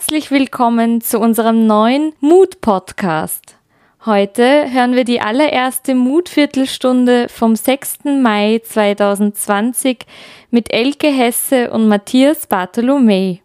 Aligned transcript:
Herzlich 0.00 0.30
willkommen 0.30 1.02
zu 1.02 1.20
unserem 1.20 1.66
neuen 1.66 2.14
Mut-Podcast. 2.20 3.58
Heute 4.06 4.72
hören 4.72 4.94
wir 4.94 5.04
die 5.04 5.20
allererste 5.20 5.94
Mutviertelstunde 5.94 7.28
vom 7.28 7.54
6. 7.54 8.04
Mai 8.22 8.62
2020 8.64 10.06
mit 10.50 10.72
Elke 10.72 11.08
Hesse 11.08 11.70
und 11.70 11.86
Matthias 11.86 12.46
Bartholomä. 12.46 13.40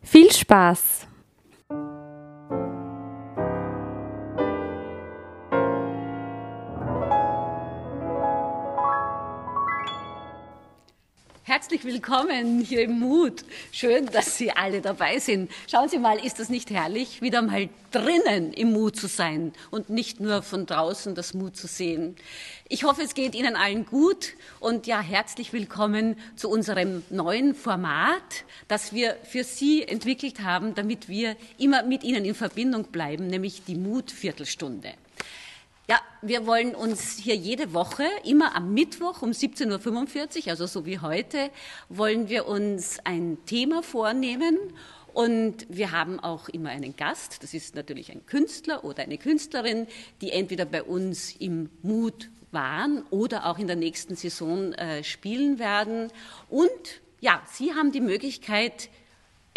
Viel 0.00 0.30
Spaß! 0.30 1.05
Herzlich 11.56 11.86
willkommen 11.86 12.60
hier 12.60 12.82
im 12.82 13.00
Mut. 13.00 13.42
Schön, 13.72 14.04
dass 14.12 14.36
Sie 14.36 14.50
alle 14.50 14.82
dabei 14.82 15.18
sind. 15.18 15.50
Schauen 15.70 15.88
Sie 15.88 15.98
mal, 15.98 16.22
ist 16.22 16.38
das 16.38 16.50
nicht 16.50 16.68
herrlich, 16.68 17.22
wieder 17.22 17.40
mal 17.40 17.70
drinnen 17.92 18.52
im 18.52 18.74
Mut 18.74 18.96
zu 18.96 19.06
sein 19.06 19.54
und 19.70 19.88
nicht 19.88 20.20
nur 20.20 20.42
von 20.42 20.66
draußen 20.66 21.14
das 21.14 21.32
Mut 21.32 21.56
zu 21.56 21.66
sehen. 21.66 22.14
Ich 22.68 22.84
hoffe, 22.84 23.00
es 23.00 23.14
geht 23.14 23.34
Ihnen 23.34 23.56
allen 23.56 23.86
gut 23.86 24.34
und 24.60 24.86
ja, 24.86 25.00
herzlich 25.00 25.54
willkommen 25.54 26.16
zu 26.36 26.50
unserem 26.50 27.02
neuen 27.08 27.54
Format, 27.54 28.44
das 28.68 28.92
wir 28.92 29.16
für 29.24 29.42
Sie 29.42 29.82
entwickelt 29.82 30.42
haben, 30.42 30.74
damit 30.74 31.08
wir 31.08 31.36
immer 31.56 31.84
mit 31.84 32.04
Ihnen 32.04 32.26
in 32.26 32.34
Verbindung 32.34 32.84
bleiben, 32.92 33.28
nämlich 33.28 33.64
die 33.64 33.76
Mutviertelstunde. 33.76 34.92
Ja, 35.88 36.00
wir 36.20 36.48
wollen 36.48 36.74
uns 36.74 37.12
hier 37.12 37.36
jede 37.36 37.72
Woche, 37.72 38.02
immer 38.24 38.56
am 38.56 38.74
Mittwoch 38.74 39.22
um 39.22 39.30
17.45 39.30 40.42
Uhr, 40.42 40.48
also 40.48 40.66
so 40.66 40.84
wie 40.84 40.98
heute, 40.98 41.50
wollen 41.88 42.28
wir 42.28 42.48
uns 42.48 42.98
ein 43.04 43.38
Thema 43.46 43.84
vornehmen. 43.84 44.58
Und 45.12 45.64
wir 45.68 45.92
haben 45.92 46.18
auch 46.18 46.48
immer 46.48 46.70
einen 46.70 46.96
Gast, 46.96 47.40
das 47.44 47.54
ist 47.54 47.76
natürlich 47.76 48.10
ein 48.10 48.26
Künstler 48.26 48.82
oder 48.82 49.04
eine 49.04 49.16
Künstlerin, 49.16 49.86
die 50.20 50.32
entweder 50.32 50.64
bei 50.64 50.82
uns 50.82 51.36
im 51.36 51.70
Mut 51.82 52.30
waren 52.50 53.04
oder 53.10 53.46
auch 53.46 53.58
in 53.58 53.68
der 53.68 53.76
nächsten 53.76 54.16
Saison 54.16 54.72
äh, 54.72 55.04
spielen 55.04 55.60
werden. 55.60 56.10
Und 56.50 57.00
ja, 57.20 57.42
Sie 57.52 57.74
haben 57.74 57.92
die 57.92 58.00
Möglichkeit, 58.00 58.90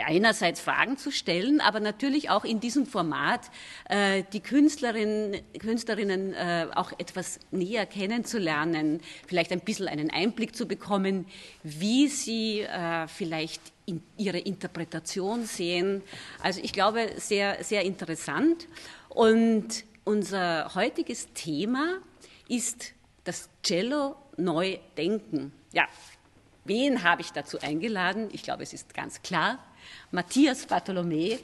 einerseits 0.02 0.59
Fragen 0.59 0.97
zu 0.97 1.11
stellen, 1.11 1.61
aber 1.61 1.80
natürlich 1.80 2.30
auch 2.30 2.45
in 2.45 2.59
diesem 2.59 2.86
Format 2.86 3.42
äh, 3.89 4.23
die 4.33 4.39
Künstlerinnen, 4.39 5.41
Künstlerinnen 5.59 6.33
äh, 6.33 6.67
auch 6.75 6.91
etwas 6.97 7.39
näher 7.52 7.86
kennenzulernen, 7.86 9.02
vielleicht 9.28 9.52
ein 9.52 9.61
bisschen 9.61 9.88
einen 9.88 10.11
Einblick 10.11 10.56
zu 10.56 10.67
bekommen, 10.67 11.25
wie 11.64 12.08
sie 12.08 12.61
äh, 12.61 13.08
vielleicht 13.08 13.61
in 13.86 14.03
ihre 14.17 14.39
Interpretation 14.39 15.45
sehen. 15.45 16.03
Also 16.41 16.61
ich 16.63 16.73
glaube, 16.73 17.09
sehr, 17.17 17.63
sehr 17.63 17.84
interessant. 17.84 18.67
Und 19.09 19.84
unser 20.03 20.73
heutiges 20.75 21.34
Thema 21.34 21.97
ist 22.47 22.94
das 23.23 23.50
Cello 23.63 24.16
neu 24.38 24.78
denken. 24.97 25.52
Ja, 25.73 25.88
wen 26.66 27.03
habe 27.03 27.22
ich 27.22 27.31
dazu 27.31 27.59
eingeladen? 27.59 28.30
Ich 28.31 28.44
glaube, 28.44 28.63
es 28.63 28.73
ist 28.73 28.94
ganz 28.94 29.22
klar, 29.22 29.59
Matthias 30.11 30.65
Bartholomä. 30.65 31.37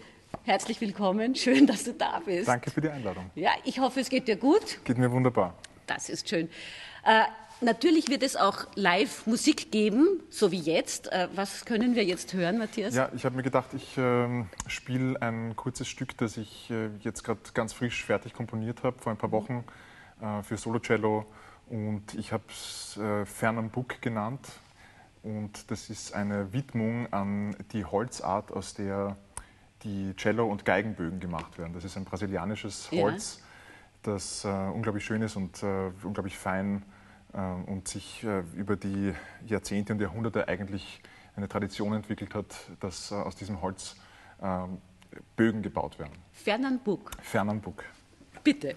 Herzlich 0.43 0.81
willkommen, 0.81 1.35
schön, 1.35 1.65
dass 1.65 1.83
du 1.83 1.93
da 1.93 2.21
bist. 2.25 2.47
Danke 2.47 2.69
für 2.69 2.81
die 2.81 2.89
Einladung. 2.89 3.29
Ja, 3.35 3.51
ich 3.63 3.79
hoffe, 3.79 3.99
es 3.99 4.09
geht 4.09 4.27
dir 4.27 4.35
gut. 4.35 4.83
Geht 4.83 4.97
mir 4.97 5.11
wunderbar. 5.11 5.55
Das 5.87 6.09
ist 6.09 6.29
schön. 6.29 6.49
Äh, 7.05 7.23
natürlich 7.61 8.09
wird 8.09 8.23
es 8.23 8.35
auch 8.35 8.65
live 8.75 9.27
Musik 9.27 9.71
geben, 9.71 10.21
so 10.29 10.51
wie 10.51 10.59
jetzt. 10.59 11.11
Äh, 11.11 11.29
was 11.35 11.65
können 11.65 11.95
wir 11.95 12.03
jetzt 12.03 12.33
hören, 12.33 12.57
Matthias? 12.57 12.95
Ja, 12.95 13.09
ich 13.15 13.25
habe 13.25 13.35
mir 13.35 13.43
gedacht, 13.43 13.73
ich 13.73 13.97
äh, 13.97 14.43
spiele 14.67 15.21
ein 15.21 15.55
kurzes 15.55 15.87
Stück, 15.87 16.17
das 16.17 16.37
ich 16.37 16.69
äh, 16.69 16.89
jetzt 17.01 17.23
gerade 17.23 17.39
ganz 17.53 17.73
frisch 17.73 18.03
fertig 18.03 18.33
komponiert 18.33 18.83
habe, 18.83 18.97
vor 18.99 19.11
ein 19.11 19.17
paar 19.17 19.31
Wochen 19.31 19.63
äh, 20.21 20.43
für 20.43 20.57
Solo-Cello. 20.57 21.25
Und 21.69 22.13
ich 22.13 22.31
habe 22.31 22.43
es 22.49 22.97
äh, 22.97 23.25
Fernand 23.25 23.71
Buck 23.71 24.01
genannt 24.01 24.47
und 25.25 25.71
das 25.71 25.89
ist 25.89 26.13
eine 26.13 26.53
Widmung 26.53 27.11
an 27.11 27.55
die 27.71 27.83
Holzart, 27.83 28.51
aus 28.51 28.75
der 28.75 29.17
die 29.83 30.13
Cello- 30.15 30.47
und 30.47 30.65
Geigenbögen 30.65 31.19
gemacht 31.19 31.57
werden. 31.57 31.73
Das 31.73 31.83
ist 31.83 31.97
ein 31.97 32.05
brasilianisches 32.05 32.91
Holz, 32.91 33.39
ja. 33.39 34.13
das 34.13 34.45
äh, 34.45 34.47
unglaublich 34.47 35.03
schön 35.03 35.23
ist 35.23 35.35
und 35.35 35.63
äh, 35.63 35.91
unglaublich 36.03 36.37
fein 36.37 36.83
äh, 37.33 37.39
und 37.39 37.87
sich 37.87 38.23
äh, 38.23 38.43
über 38.55 38.75
die 38.75 39.13
Jahrzehnte 39.47 39.93
und 39.93 40.01
Jahrhunderte 40.01 40.47
eigentlich 40.47 41.01
eine 41.35 41.47
Tradition 41.47 41.93
entwickelt 41.93 42.35
hat, 42.35 42.55
dass 42.79 43.11
äh, 43.11 43.15
aus 43.15 43.35
diesem 43.35 43.61
Holz 43.61 43.95
ähm, 44.41 44.77
Bögen 45.35 45.63
gebaut 45.63 45.97
werden. 45.97 46.13
Fernandbuck. 46.33 47.11
Fernandbuck. 47.21 47.83
Bitte. 48.43 48.75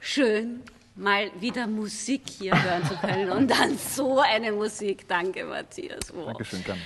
Schön, 0.00 0.62
mal 0.96 1.30
wieder 1.40 1.66
Musik 1.66 2.22
hier 2.38 2.52
hören 2.62 2.84
zu 2.84 2.96
können 2.96 3.30
und 3.30 3.50
dann 3.50 3.76
so 3.78 4.20
eine 4.20 4.52
Musik. 4.52 5.08
Danke, 5.08 5.44
Matthias. 5.44 6.14
Wow. 6.14 6.26
Dankeschön, 6.26 6.64
gerne. 6.64 6.80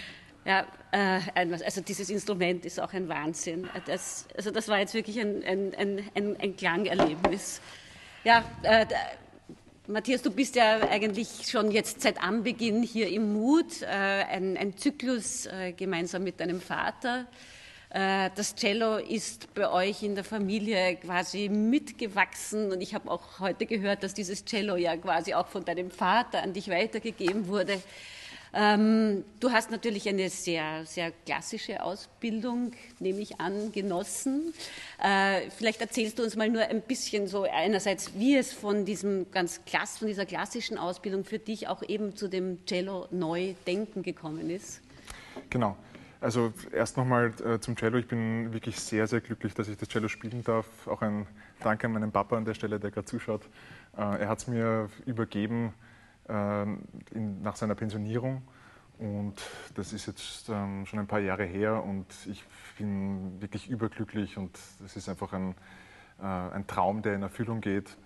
Ja, 0.44 0.66
äh, 0.92 1.46
also 1.64 1.82
dieses 1.82 2.08
Instrument 2.08 2.64
ist 2.64 2.80
auch 2.80 2.92
ein 2.94 3.08
Wahnsinn. 3.08 3.68
Das, 3.86 4.26
also 4.36 4.50
das 4.50 4.68
war 4.68 4.78
jetzt 4.78 4.94
wirklich 4.94 5.20
ein, 5.20 5.44
ein, 5.44 5.74
ein, 6.14 6.36
ein 6.40 6.56
Klangerlebnis. 6.56 7.60
Ja, 8.24 8.44
äh, 8.62 8.86
Matthias, 9.86 10.22
du 10.22 10.30
bist 10.30 10.56
ja 10.56 10.80
eigentlich 10.90 11.28
schon 11.50 11.70
jetzt 11.70 12.02
seit 12.02 12.22
Anbeginn 12.22 12.82
hier 12.82 13.08
im 13.08 13.32
Mut, 13.32 13.82
äh, 13.82 13.86
ein, 13.86 14.56
ein, 14.56 14.76
Zyklus 14.76 15.46
äh, 15.46 15.72
gemeinsam 15.72 16.24
mit 16.24 16.40
deinem 16.40 16.60
Vater. 16.60 17.26
Äh, 17.90 18.30
das 18.34 18.54
Cello 18.54 18.98
ist 18.98 19.52
bei 19.54 19.70
euch 19.70 20.02
in 20.02 20.14
der 20.14 20.24
Familie 20.24 20.96
quasi 20.96 21.48
mitgewachsen 21.48 22.70
und 22.70 22.80
ich 22.80 22.94
habe 22.94 23.10
auch 23.10 23.40
heute 23.40 23.64
gehört, 23.64 24.02
dass 24.02 24.14
dieses 24.14 24.44
Cello 24.44 24.76
ja 24.76 24.96
quasi 24.96 25.34
auch 25.34 25.48
von 25.48 25.64
deinem 25.64 25.90
Vater 25.90 26.42
an 26.42 26.52
dich 26.52 26.68
weitergegeben 26.68 27.48
wurde. 27.48 27.80
Ähm, 28.54 29.24
du 29.40 29.50
hast 29.50 29.70
natürlich 29.70 30.08
eine 30.08 30.30
sehr, 30.30 30.84
sehr 30.86 31.12
klassische 31.26 31.82
Ausbildung, 31.82 32.72
nehme 32.98 33.20
ich 33.20 33.40
an, 33.40 33.72
genossen. 33.72 34.54
Äh, 35.02 35.50
vielleicht 35.50 35.80
erzählst 35.80 36.18
du 36.18 36.22
uns 36.22 36.34
mal 36.36 36.48
nur 36.48 36.62
ein 36.62 36.80
bisschen 36.80 37.26
so 37.26 37.42
einerseits, 37.42 38.14
wie 38.14 38.36
es 38.36 38.52
von 38.52 38.84
diesem 38.84 39.30
ganz 39.30 39.64
klass, 39.66 39.98
von 39.98 40.08
dieser 40.08 40.26
klassischen 40.26 40.78
Ausbildung 40.78 41.24
für 41.24 41.38
dich 41.38 41.68
auch 41.68 41.82
eben 41.82 42.16
zu 42.16 42.28
dem 42.28 42.64
Cello 42.64 43.06
neu 43.10 43.54
denken 43.66 44.02
gekommen 44.02 44.50
ist. 44.50 44.80
Genau. 45.50 45.76
Also 46.20 46.52
erst 46.72 46.96
nochmal 46.96 47.32
äh, 47.44 47.60
zum 47.60 47.76
Cello. 47.76 47.96
Ich 47.96 48.08
bin 48.08 48.52
wirklich 48.52 48.80
sehr, 48.80 49.06
sehr 49.06 49.20
glücklich, 49.20 49.54
dass 49.54 49.68
ich 49.68 49.76
das 49.76 49.88
Cello 49.88 50.08
spielen 50.08 50.42
darf. 50.42 50.66
Auch 50.88 51.00
ein 51.02 51.26
Dank 51.60 51.84
an 51.84 51.92
meinen 51.92 52.10
Papa 52.10 52.36
an 52.36 52.44
der 52.44 52.54
Stelle, 52.54 52.80
der 52.80 52.90
gerade 52.90 53.04
zuschaut. 53.04 53.44
Äh, 53.96 54.22
er 54.22 54.28
hat 54.28 54.38
es 54.38 54.48
mir 54.48 54.88
übergeben 55.06 55.74
ähm, 56.28 56.80
in, 57.12 57.40
nach 57.42 57.54
seiner 57.54 57.76
Pensionierung. 57.76 58.42
Und 58.98 59.34
das 59.76 59.92
ist 59.92 60.06
jetzt 60.06 60.48
ähm, 60.48 60.84
schon 60.86 60.98
ein 60.98 61.06
paar 61.06 61.20
Jahre 61.20 61.44
her 61.44 61.84
und 61.84 62.06
ich 62.26 62.44
bin 62.78 63.40
wirklich 63.40 63.70
überglücklich 63.70 64.36
und 64.36 64.58
es 64.84 64.96
ist 64.96 65.08
einfach 65.08 65.32
ein, 65.32 65.54
äh, 66.20 66.24
ein 66.24 66.66
Traum, 66.66 67.02
der 67.02 67.14
in 67.14 67.22
Erfüllung 67.22 67.60
geht. 67.60 67.96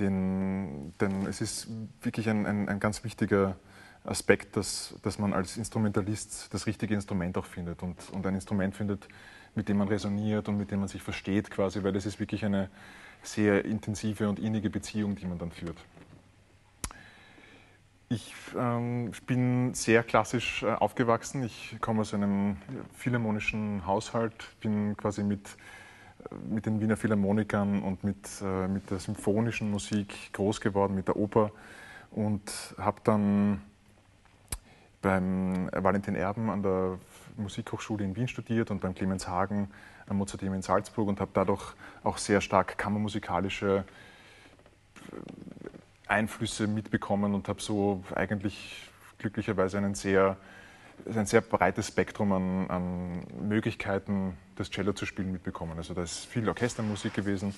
Den, 0.00 0.94
denn 1.00 1.26
es 1.26 1.40
ist 1.40 1.68
wirklich 2.00 2.28
ein, 2.28 2.44
ein, 2.44 2.68
ein 2.68 2.80
ganz 2.80 3.04
wichtiger 3.04 3.56
Aspekt, 4.04 4.56
dass, 4.56 4.94
dass 5.02 5.18
man 5.18 5.32
als 5.32 5.56
Instrumentalist 5.56 6.52
das 6.52 6.66
richtige 6.66 6.94
Instrument 6.94 7.38
auch 7.38 7.46
findet 7.46 7.82
und, 7.82 7.96
und 8.10 8.26
ein 8.26 8.34
Instrument 8.34 8.74
findet, 8.74 9.06
mit 9.54 9.68
dem 9.68 9.78
man 9.78 9.88
resoniert 9.88 10.48
und 10.48 10.56
mit 10.56 10.70
dem 10.70 10.80
man 10.80 10.88
sich 10.88 11.02
versteht 11.02 11.50
quasi, 11.50 11.82
weil 11.82 11.94
es 11.94 12.06
ist 12.06 12.18
wirklich 12.18 12.44
eine 12.44 12.68
sehr 13.22 13.64
intensive 13.64 14.28
und 14.28 14.38
innige 14.38 14.70
Beziehung, 14.70 15.14
die 15.14 15.26
man 15.26 15.38
dann 15.38 15.52
führt. 15.52 15.76
Ich 18.08 18.34
ähm, 18.58 19.12
bin 19.26 19.72
sehr 19.72 20.02
klassisch 20.02 20.62
äh, 20.64 20.66
aufgewachsen. 20.66 21.44
Ich 21.44 21.78
komme 21.80 22.02
aus 22.02 22.12
einem 22.12 22.58
philharmonischen 22.92 23.86
Haushalt, 23.86 24.34
bin 24.60 24.96
quasi 24.98 25.22
mit, 25.22 25.56
äh, 26.30 26.34
mit 26.52 26.66
den 26.66 26.80
Wiener 26.80 26.98
Philharmonikern 26.98 27.82
und 27.82 28.04
mit, 28.04 28.28
äh, 28.42 28.68
mit 28.68 28.90
der 28.90 28.98
symphonischen 28.98 29.70
Musik 29.70 30.14
groß 30.34 30.60
geworden, 30.60 30.94
mit 30.94 31.08
der 31.08 31.16
Oper 31.16 31.52
und 32.10 32.74
habe 32.76 33.00
dann 33.02 33.62
beim 35.02 35.68
Valentin 35.72 36.14
Erben 36.14 36.48
an 36.48 36.62
der 36.62 36.98
Musikhochschule 37.36 38.04
in 38.04 38.16
Wien 38.16 38.28
studiert 38.28 38.70
und 38.70 38.80
beim 38.80 38.94
Clemens 38.94 39.28
Hagen 39.28 39.68
am 40.06 40.16
Mozarteum 40.18 40.54
in 40.54 40.62
Salzburg 40.62 41.08
und 41.08 41.20
habe 41.20 41.30
dadurch 41.34 41.74
auch 42.04 42.18
sehr 42.18 42.40
stark 42.40 42.78
kammermusikalische 42.78 43.84
Einflüsse 46.06 46.66
mitbekommen 46.66 47.34
und 47.34 47.48
habe 47.48 47.60
so 47.60 48.04
eigentlich 48.14 48.88
glücklicherweise 49.18 49.78
einen 49.78 49.94
sehr, 49.94 50.36
ein 51.12 51.26
sehr 51.26 51.40
breites 51.40 51.88
Spektrum 51.88 52.32
an, 52.32 52.70
an, 52.70 53.26
Möglichkeiten, 53.40 54.36
das 54.56 54.70
Cello 54.70 54.92
zu 54.92 55.06
spielen, 55.06 55.32
mitbekommen. 55.32 55.76
Also 55.78 55.94
da 55.94 56.02
ist 56.02 56.26
viel 56.26 56.48
Orchestermusik 56.48 57.14
gewesen, 57.14 57.54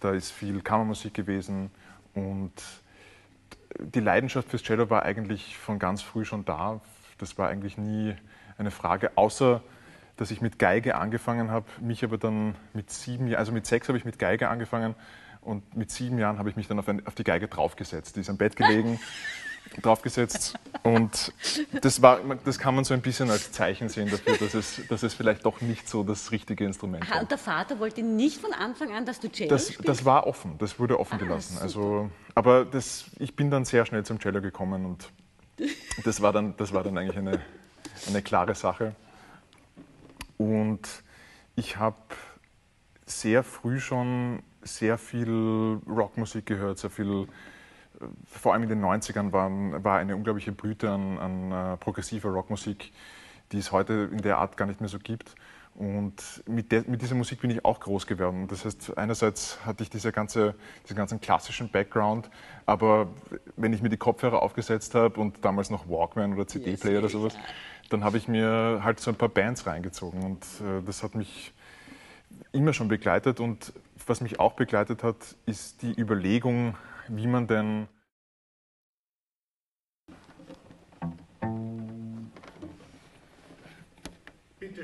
da 0.00 0.12
ist 0.12 0.30
viel 0.30 0.60
Kammermusik 0.60 1.14
gewesen 1.14 1.70
und 2.14 2.52
die 3.78 4.00
Leidenschaft 4.00 4.48
fürs 4.48 4.62
Cello 4.62 4.90
war 4.90 5.02
eigentlich 5.04 5.56
von 5.56 5.78
ganz 5.78 6.02
früh 6.02 6.24
schon 6.24 6.44
da. 6.44 6.80
Das 7.18 7.38
war 7.38 7.48
eigentlich 7.48 7.78
nie 7.78 8.14
eine 8.58 8.70
Frage, 8.70 9.12
außer 9.16 9.62
dass 10.16 10.30
ich 10.30 10.40
mit 10.40 10.58
Geige 10.58 10.94
angefangen 10.94 11.50
habe, 11.50 11.66
mich 11.80 12.04
aber 12.04 12.18
dann 12.18 12.54
mit 12.72 12.90
sieben, 12.90 13.34
also 13.34 13.50
mit 13.50 13.66
sechs 13.66 13.88
habe 13.88 13.98
ich 13.98 14.04
mit 14.04 14.18
Geige 14.18 14.48
angefangen 14.48 14.94
und 15.40 15.76
mit 15.76 15.90
sieben 15.90 16.18
Jahren 16.18 16.38
habe 16.38 16.48
ich 16.48 16.56
mich 16.56 16.68
dann 16.68 16.78
auf, 16.78 16.88
ein, 16.88 17.04
auf 17.06 17.14
die 17.14 17.24
Geige 17.24 17.48
draufgesetzt. 17.48 18.16
Die 18.16 18.20
ist 18.20 18.30
am 18.30 18.36
Bett 18.36 18.56
gelegen, 18.56 19.00
draufgesetzt. 19.82 20.54
Und 20.82 21.32
das, 21.80 22.02
war, 22.02 22.20
das 22.44 22.58
kann 22.58 22.74
man 22.74 22.84
so 22.84 22.94
ein 22.94 23.00
bisschen 23.00 23.30
als 23.30 23.52
Zeichen 23.52 23.88
sehen 23.88 24.10
dafür, 24.10 24.36
dass 24.36 24.54
es, 24.54 24.80
dass 24.88 25.02
es 25.02 25.14
vielleicht 25.14 25.44
doch 25.44 25.60
nicht 25.60 25.88
so 25.88 26.02
das 26.02 26.30
richtige 26.30 26.64
Instrument 26.64 27.08
war. 27.10 27.22
Und 27.22 27.30
der 27.30 27.38
Vater 27.38 27.78
wollte 27.78 28.02
nicht 28.02 28.40
von 28.40 28.52
Anfang 28.52 28.92
an, 28.92 29.06
dass 29.06 29.20
du 29.20 29.30
Cello 29.30 29.50
das, 29.50 29.68
spielst? 29.72 29.88
Das 29.88 30.04
war 30.04 30.26
offen, 30.26 30.56
das 30.58 30.78
wurde 30.78 30.98
offen 30.98 31.14
ah, 31.14 31.24
gelassen. 31.24 31.58
Also, 31.60 32.10
aber 32.34 32.64
das, 32.64 33.06
ich 33.18 33.34
bin 33.34 33.50
dann 33.50 33.64
sehr 33.64 33.86
schnell 33.86 34.04
zum 34.04 34.18
Cello 34.18 34.40
gekommen 34.40 34.84
und 34.84 35.10
das 36.04 36.20
war 36.20 36.32
dann, 36.32 36.56
das 36.56 36.72
war 36.72 36.82
dann 36.82 36.98
eigentlich 36.98 37.18
eine, 37.18 37.40
eine 38.08 38.22
klare 38.22 38.54
Sache. 38.54 38.94
Und 40.36 40.88
ich 41.56 41.76
habe 41.76 41.96
sehr 43.06 43.42
früh 43.44 43.78
schon 43.78 44.42
sehr 44.62 44.98
viel 44.98 45.80
Rockmusik 45.86 46.46
gehört, 46.46 46.78
sehr 46.78 46.90
viel, 46.90 47.28
vor 48.26 48.52
allem 48.52 48.64
in 48.64 48.68
den 48.68 48.84
90ern 48.84 49.32
war, 49.32 49.50
war 49.84 49.98
eine 49.98 50.16
unglaubliche 50.16 50.52
Blüte 50.52 50.90
an, 50.90 51.18
an 51.18 51.52
uh, 51.52 51.76
progressiver 51.76 52.30
Rockmusik, 52.30 52.92
die 53.52 53.58
es 53.58 53.72
heute 53.72 54.10
in 54.12 54.22
der 54.22 54.38
Art 54.38 54.56
gar 54.56 54.66
nicht 54.66 54.80
mehr 54.80 54.88
so 54.88 54.98
gibt. 54.98 55.34
Und 55.74 56.44
mit, 56.46 56.70
der, 56.70 56.84
mit, 56.86 57.02
dieser 57.02 57.16
Musik 57.16 57.40
bin 57.40 57.50
ich 57.50 57.64
auch 57.64 57.80
groß 57.80 58.06
geworden. 58.06 58.46
Das 58.46 58.64
heißt, 58.64 58.96
einerseits 58.96 59.58
hatte 59.66 59.82
ich 59.82 59.90
diese 59.90 60.12
ganze, 60.12 60.54
diesen 60.84 60.96
ganzen 60.96 61.20
klassischen 61.20 61.68
Background, 61.68 62.30
aber 62.64 63.08
wenn 63.56 63.72
ich 63.72 63.82
mir 63.82 63.88
die 63.88 63.96
Kopfhörer 63.96 64.40
aufgesetzt 64.40 64.94
habe 64.94 65.20
und 65.20 65.44
damals 65.44 65.70
noch 65.70 65.88
Walkman 65.88 66.34
oder 66.34 66.46
CD-Player 66.46 66.94
yes, 66.94 67.02
oder 67.02 67.08
sowas, 67.08 67.36
dann 67.90 68.04
habe 68.04 68.18
ich 68.18 68.28
mir 68.28 68.82
halt 68.84 69.00
so 69.00 69.10
ein 69.10 69.16
paar 69.16 69.28
Bands 69.28 69.66
reingezogen 69.66 70.22
und 70.22 70.44
äh, 70.60 70.80
das 70.86 71.02
hat 71.02 71.16
mich 71.16 71.52
immer 72.52 72.72
schon 72.72 72.86
begleitet 72.86 73.40
und 73.40 73.72
was 74.06 74.20
mich 74.20 74.38
auch 74.38 74.52
begleitet 74.52 75.02
hat, 75.02 75.16
ist 75.46 75.82
die 75.82 75.98
Überlegung, 75.98 76.76
wie 77.08 77.26
man 77.26 77.46
denn 77.46 77.88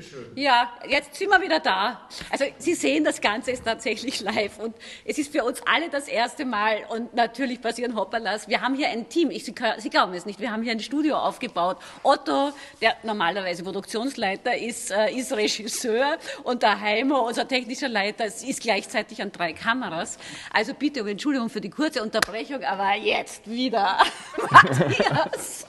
Bitteschön. 0.01 0.31
Ja, 0.35 0.71
jetzt 0.87 1.15
sind 1.15 1.29
wir 1.29 1.41
wieder 1.41 1.59
da. 1.59 2.07
Also 2.29 2.45
Sie 2.57 2.73
sehen, 2.73 3.03
das 3.03 3.21
Ganze 3.21 3.51
ist 3.51 3.63
tatsächlich 3.63 4.21
live 4.21 4.57
und 4.59 4.75
es 5.05 5.17
ist 5.17 5.31
für 5.31 5.43
uns 5.43 5.61
alle 5.65 5.89
das 5.89 6.07
erste 6.07 6.45
Mal 6.45 6.79
und 6.89 7.13
natürlich 7.13 7.61
passieren 7.61 7.95
Hopperlas. 7.95 8.47
Wir 8.47 8.61
haben 8.61 8.75
hier 8.75 8.89
ein 8.89 9.09
Team, 9.09 9.29
ich, 9.29 9.45
Sie, 9.45 9.53
Sie 9.77 9.89
glauben 9.89 10.13
es 10.13 10.25
nicht, 10.25 10.39
wir 10.39 10.51
haben 10.51 10.63
hier 10.63 10.71
ein 10.71 10.79
Studio 10.79 11.17
aufgebaut. 11.17 11.77
Otto, 12.03 12.51
der 12.81 12.95
normalerweise 13.03 13.63
Produktionsleiter 13.63 14.57
ist, 14.57 14.91
äh, 14.91 15.13
ist 15.13 15.31
Regisseur 15.33 16.17
und 16.43 16.63
der 16.63 16.79
Heimo, 16.79 17.27
unser 17.27 17.47
technischer 17.47 17.89
Leiter, 17.89 18.25
ist 18.25 18.61
gleichzeitig 18.61 19.21
an 19.21 19.31
drei 19.31 19.53
Kameras. 19.53 20.17
Also 20.51 20.73
bitte 20.73 21.01
um 21.01 21.07
Entschuldigung 21.07 21.49
für 21.49 21.61
die 21.61 21.69
kurze 21.69 22.01
Unterbrechung, 22.01 22.63
aber 22.63 22.95
jetzt 22.95 23.47
wieder 23.49 23.99
Matthias. 24.49 25.67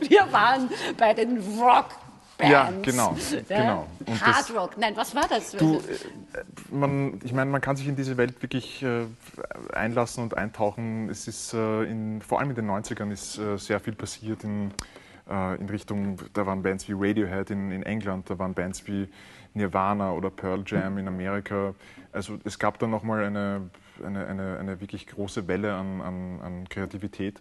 Wir 0.00 0.30
waren 0.30 0.70
bei 0.96 1.14
den 1.14 1.38
Rock 1.58 1.88
Bands. 2.42 2.50
Ja, 2.52 2.70
genau. 2.82 3.16
genau. 3.48 3.86
Und 4.06 4.26
Hard 4.26 4.54
Rock, 4.54 4.78
nein, 4.78 4.96
was 4.96 5.14
war 5.14 5.28
das? 5.28 5.52
Du, 5.52 5.76
äh, 5.76 5.80
man, 6.70 7.20
ich 7.24 7.32
meine, 7.32 7.50
man 7.50 7.60
kann 7.60 7.76
sich 7.76 7.88
in 7.88 7.96
diese 7.96 8.16
Welt 8.16 8.42
wirklich 8.42 8.82
äh, 8.82 9.06
einlassen 9.72 10.24
und 10.24 10.36
eintauchen. 10.36 11.08
Es 11.08 11.28
ist 11.28 11.54
äh, 11.54 11.84
in, 11.84 12.20
vor 12.20 12.40
allem 12.40 12.50
in 12.50 12.56
den 12.56 12.70
90ern 12.70 13.10
ist 13.10 13.38
äh, 13.38 13.56
sehr 13.56 13.80
viel 13.80 13.94
passiert 13.94 14.44
in, 14.44 14.72
äh, 15.30 15.56
in 15.56 15.68
Richtung, 15.68 16.18
da 16.32 16.46
waren 16.46 16.62
Bands 16.62 16.88
wie 16.88 16.94
Radiohead 16.94 17.50
in, 17.50 17.70
in 17.70 17.82
England, 17.82 18.28
da 18.28 18.38
waren 18.38 18.54
Bands 18.54 18.86
wie 18.86 19.08
Nirvana 19.54 20.12
oder 20.12 20.30
Pearl 20.30 20.62
Jam 20.66 20.98
in 20.98 21.08
Amerika. 21.08 21.74
Also 22.12 22.38
es 22.44 22.58
gab 22.58 22.78
da 22.78 22.86
nochmal 22.86 23.24
eine, 23.24 23.70
eine, 24.04 24.26
eine, 24.26 24.58
eine 24.58 24.80
wirklich 24.80 25.06
große 25.06 25.46
Welle 25.48 25.74
an, 25.74 26.00
an, 26.00 26.40
an 26.42 26.68
Kreativität. 26.68 27.40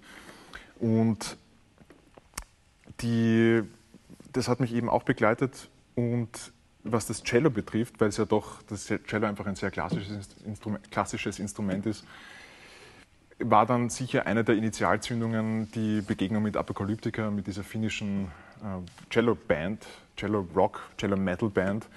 Und 0.79 1.37
die 3.01 3.61
das 4.33 4.47
hat 4.47 4.59
mich 4.59 4.73
eben 4.73 4.89
auch 4.89 5.03
begleitet 5.03 5.69
und 5.95 6.53
was 6.83 7.05
das 7.05 7.23
Cello 7.23 7.49
betrifft, 7.49 7.99
weil 7.99 8.09
es 8.09 8.17
ja 8.17 8.25
doch 8.25 8.61
das 8.63 8.85
Cello 8.85 9.27
einfach 9.27 9.45
ein 9.45 9.55
sehr 9.55 9.71
klassisches 9.71 10.35
Instrument, 10.45 10.91
klassisches 10.91 11.39
Instrument 11.39 11.85
ist, 11.85 12.05
war 13.39 13.65
dann 13.65 13.89
sicher 13.89 14.25
eine 14.25 14.43
der 14.43 14.55
Initialzündungen 14.55 15.71
die 15.71 16.01
Begegnung 16.01 16.43
mit 16.43 16.57
Apokalyptika, 16.57 17.31
mit 17.31 17.47
dieser 17.47 17.63
finnischen 17.63 18.25
äh, 18.61 19.09
Cello-Band, 19.09 19.85
Cello-Rock, 20.17 20.81
Cello-Metal-Band, 20.97 21.87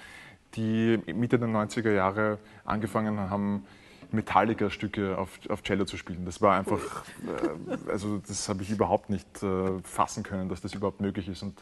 die 0.55 0.99
Mitte 1.13 1.37
der 1.37 1.49
90er 1.49 1.91
Jahre 1.91 2.39
angefangen 2.63 3.19
haben, 3.19 3.65
Metallica-Stücke 4.11 5.17
auf, 5.17 5.39
auf 5.49 5.63
Cello 5.63 5.85
zu 5.85 5.97
spielen. 5.97 6.25
Das 6.25 6.41
war 6.41 6.57
einfach, 6.57 7.05
äh, 7.25 7.91
also 7.91 8.19
das 8.19 8.49
habe 8.49 8.63
ich 8.63 8.71
überhaupt 8.71 9.09
nicht 9.09 9.43
äh, 9.43 9.79
fassen 9.83 10.23
können, 10.23 10.49
dass 10.49 10.61
das 10.61 10.73
überhaupt 10.73 11.01
möglich 11.01 11.27
ist. 11.27 11.43
Und 11.43 11.61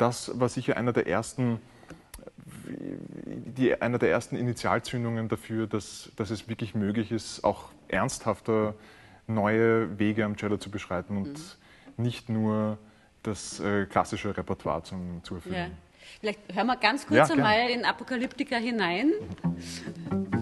das 0.00 0.38
war 0.40 0.48
sicher 0.48 0.76
einer 0.76 0.92
der 0.92 1.06
ersten, 1.06 1.60
die, 2.66 3.80
einer 3.80 3.98
der 3.98 4.10
ersten 4.10 4.36
Initialzündungen 4.36 5.28
dafür, 5.28 5.66
dass, 5.66 6.10
dass 6.16 6.30
es 6.30 6.48
wirklich 6.48 6.74
möglich 6.74 7.12
ist, 7.12 7.44
auch 7.44 7.70
ernsthafter 7.88 8.74
neue 9.26 9.98
Wege 9.98 10.24
am 10.24 10.36
Cello 10.36 10.56
zu 10.56 10.70
beschreiten 10.70 11.16
und 11.18 11.28
mhm. 11.28 12.04
nicht 12.04 12.28
nur 12.28 12.78
das 13.22 13.60
äh, 13.60 13.84
klassische 13.86 14.36
Repertoire 14.36 14.82
zum, 14.82 15.22
zu 15.22 15.36
erfüllen. 15.36 15.54
Ja. 15.54 15.70
Vielleicht 16.20 16.40
hören 16.52 16.66
wir 16.66 16.76
ganz 16.76 17.06
kurz 17.06 17.28
ja, 17.28 17.34
einmal 17.34 17.68
in 17.70 17.84
Apokalyptika 17.84 18.56
hinein. 18.56 19.12
Mhm. 20.10 20.26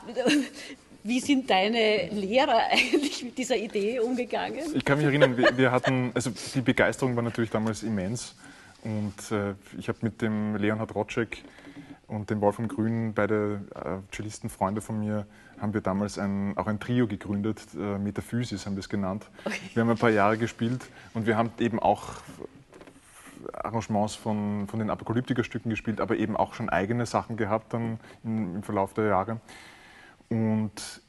deine 1.46 2.08
Lehrer 2.10 2.68
eigentlich 2.70 3.24
mit 3.24 3.38
dieser 3.38 3.56
Idee 3.56 4.00
umgegangen? 4.00 4.60
Ich 4.74 4.84
kann 4.84 4.98
mich 4.98 5.06
erinnern, 5.06 5.36
wir, 5.36 5.56
wir 5.56 5.72
hatten, 5.72 6.12
also 6.14 6.30
die 6.54 6.60
Begeisterung 6.60 7.16
war 7.16 7.22
natürlich 7.22 7.50
damals 7.50 7.82
immens. 7.82 8.34
Und 8.84 9.14
äh, 9.30 9.54
ich 9.78 9.88
habe 9.88 9.98
mit 10.02 10.22
dem 10.22 10.56
Leonhard 10.56 10.94
Rotschek 10.94 11.44
und 12.08 12.30
dem 12.30 12.40
Wolfram 12.40 12.68
Grün, 12.68 13.14
beide 13.14 13.60
äh, 13.74 14.14
Cellisten, 14.14 14.50
Freunde 14.50 14.80
von 14.80 14.98
mir, 14.98 15.26
haben 15.60 15.72
wir 15.74 15.80
damals 15.80 16.18
ein, 16.18 16.56
auch 16.56 16.66
ein 16.66 16.80
Trio 16.80 17.06
gegründet, 17.06 17.60
äh, 17.74 17.98
Metaphysis 17.98 18.66
haben 18.66 18.74
wir 18.74 18.80
es 18.80 18.88
genannt. 18.88 19.26
Okay. 19.44 19.58
Wir 19.74 19.82
haben 19.82 19.90
ein 19.90 19.98
paar 19.98 20.10
Jahre 20.10 20.36
gespielt 20.36 20.82
und 21.14 21.26
wir 21.26 21.36
haben 21.36 21.52
eben 21.60 21.78
auch 21.78 22.14
Arrangements 23.52 24.14
von, 24.14 24.66
von 24.68 24.78
den 24.78 24.90
Apokalyptiker-Stücken 24.90 25.70
gespielt, 25.70 26.00
aber 26.00 26.16
eben 26.16 26.36
auch 26.36 26.54
schon 26.54 26.68
eigene 26.68 27.06
Sachen 27.06 27.36
gehabt 27.36 27.72
dann 27.72 27.98
im, 28.24 28.56
im 28.56 28.62
Verlauf 28.62 28.94
der 28.94 29.06
Jahre. 29.06 29.40
Und 30.28 31.02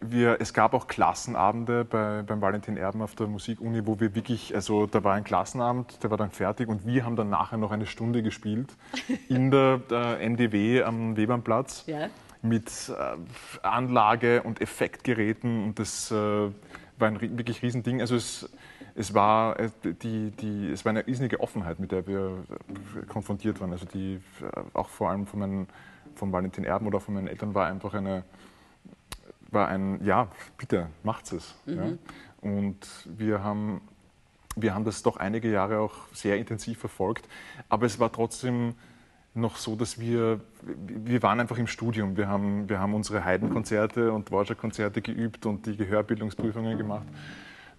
wir, 0.00 0.40
es 0.40 0.54
gab 0.54 0.72
auch 0.72 0.86
Klassenabende 0.86 1.84
bei, 1.84 2.22
beim 2.22 2.40
Valentin 2.40 2.76
Erben 2.76 3.02
auf 3.02 3.14
der 3.14 3.26
Musikuni, 3.26 3.86
wo 3.86 4.00
wir 4.00 4.14
wirklich, 4.14 4.54
also 4.54 4.86
da 4.86 5.04
war 5.04 5.14
ein 5.14 5.24
Klassenabend, 5.24 6.02
der 6.02 6.10
war 6.10 6.16
dann 6.16 6.30
fertig 6.30 6.68
und 6.68 6.86
wir 6.86 7.04
haben 7.04 7.16
dann 7.16 7.28
nachher 7.28 7.58
noch 7.58 7.70
eine 7.70 7.86
Stunde 7.86 8.22
gespielt 8.22 8.74
in 9.28 9.50
der, 9.50 9.78
der 9.78 10.18
MDW 10.26 10.82
am 10.82 11.16
Webernplatz 11.16 11.84
ja. 11.86 12.08
mit 12.40 12.70
äh, 12.88 13.66
Anlage 13.66 14.42
und 14.42 14.62
Effektgeräten 14.62 15.64
und 15.64 15.78
das 15.78 16.10
äh, 16.10 16.14
war 16.14 17.08
ein 17.08 17.20
wirklich 17.20 17.62
Riesending. 17.62 18.00
Also 18.00 18.14
es, 18.16 18.48
es, 18.94 19.12
war, 19.12 19.58
äh, 19.60 19.70
die, 19.84 20.30
die, 20.30 20.70
es 20.70 20.84
war 20.84 20.90
eine 20.90 21.06
riesige 21.06 21.40
Offenheit, 21.40 21.78
mit 21.78 21.92
der 21.92 22.06
wir 22.06 22.44
äh, 22.96 23.06
konfrontiert 23.06 23.60
waren. 23.60 23.72
Also 23.72 23.86
die, 23.86 24.14
äh, 24.40 24.60
auch 24.72 24.88
vor 24.88 25.10
allem 25.10 25.26
von, 25.26 25.40
meinen, 25.40 25.66
von 26.14 26.32
Valentin 26.32 26.64
Erben 26.64 26.86
oder 26.86 27.00
von 27.00 27.14
meinen 27.14 27.28
Eltern 27.28 27.54
war 27.54 27.66
einfach 27.66 27.94
eine 27.94 28.24
war 29.52 29.68
ein, 29.68 30.04
ja, 30.04 30.28
bitte, 30.56 30.88
macht 31.02 31.32
es. 31.32 31.54
Mhm. 31.66 31.76
Ja. 31.76 31.84
Und 32.40 32.86
wir 33.06 33.42
haben, 33.42 33.80
wir 34.56 34.74
haben 34.74 34.84
das 34.84 35.02
doch 35.02 35.16
einige 35.16 35.50
Jahre 35.50 35.80
auch 35.80 35.94
sehr 36.12 36.38
intensiv 36.38 36.78
verfolgt. 36.78 37.28
Aber 37.68 37.86
es 37.86 37.98
war 37.98 38.10
trotzdem 38.12 38.74
noch 39.34 39.56
so, 39.56 39.76
dass 39.76 40.00
wir, 40.00 40.40
wir 40.62 41.22
waren 41.22 41.40
einfach 41.40 41.58
im 41.58 41.66
Studium. 41.66 42.16
Wir 42.16 42.28
haben, 42.28 42.68
wir 42.68 42.80
haben 42.80 42.94
unsere 42.94 43.24
Heidenkonzerte 43.24 44.12
und 44.12 44.28
Dvorak-Konzerte 44.28 45.02
geübt 45.02 45.46
und 45.46 45.66
die 45.66 45.76
Gehörbildungsprüfungen 45.76 46.76
gemacht 46.76 47.06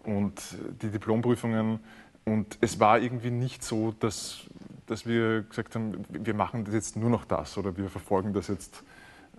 und 0.04 0.42
die 0.82 0.90
Diplomprüfungen. 0.90 1.80
Und 2.24 2.58
es 2.62 2.80
war 2.80 3.00
irgendwie 3.00 3.32
nicht 3.32 3.64
so, 3.64 3.94
dass, 4.00 4.42
dass 4.86 5.06
wir 5.06 5.42
gesagt 5.44 5.76
haben, 5.76 6.06
wir 6.10 6.34
machen 6.34 6.66
jetzt 6.72 6.96
nur 6.96 7.10
noch 7.10 7.26
das 7.26 7.58
oder 7.58 7.76
wir 7.76 7.90
verfolgen 7.90 8.34
das 8.34 8.48
jetzt 8.48 8.84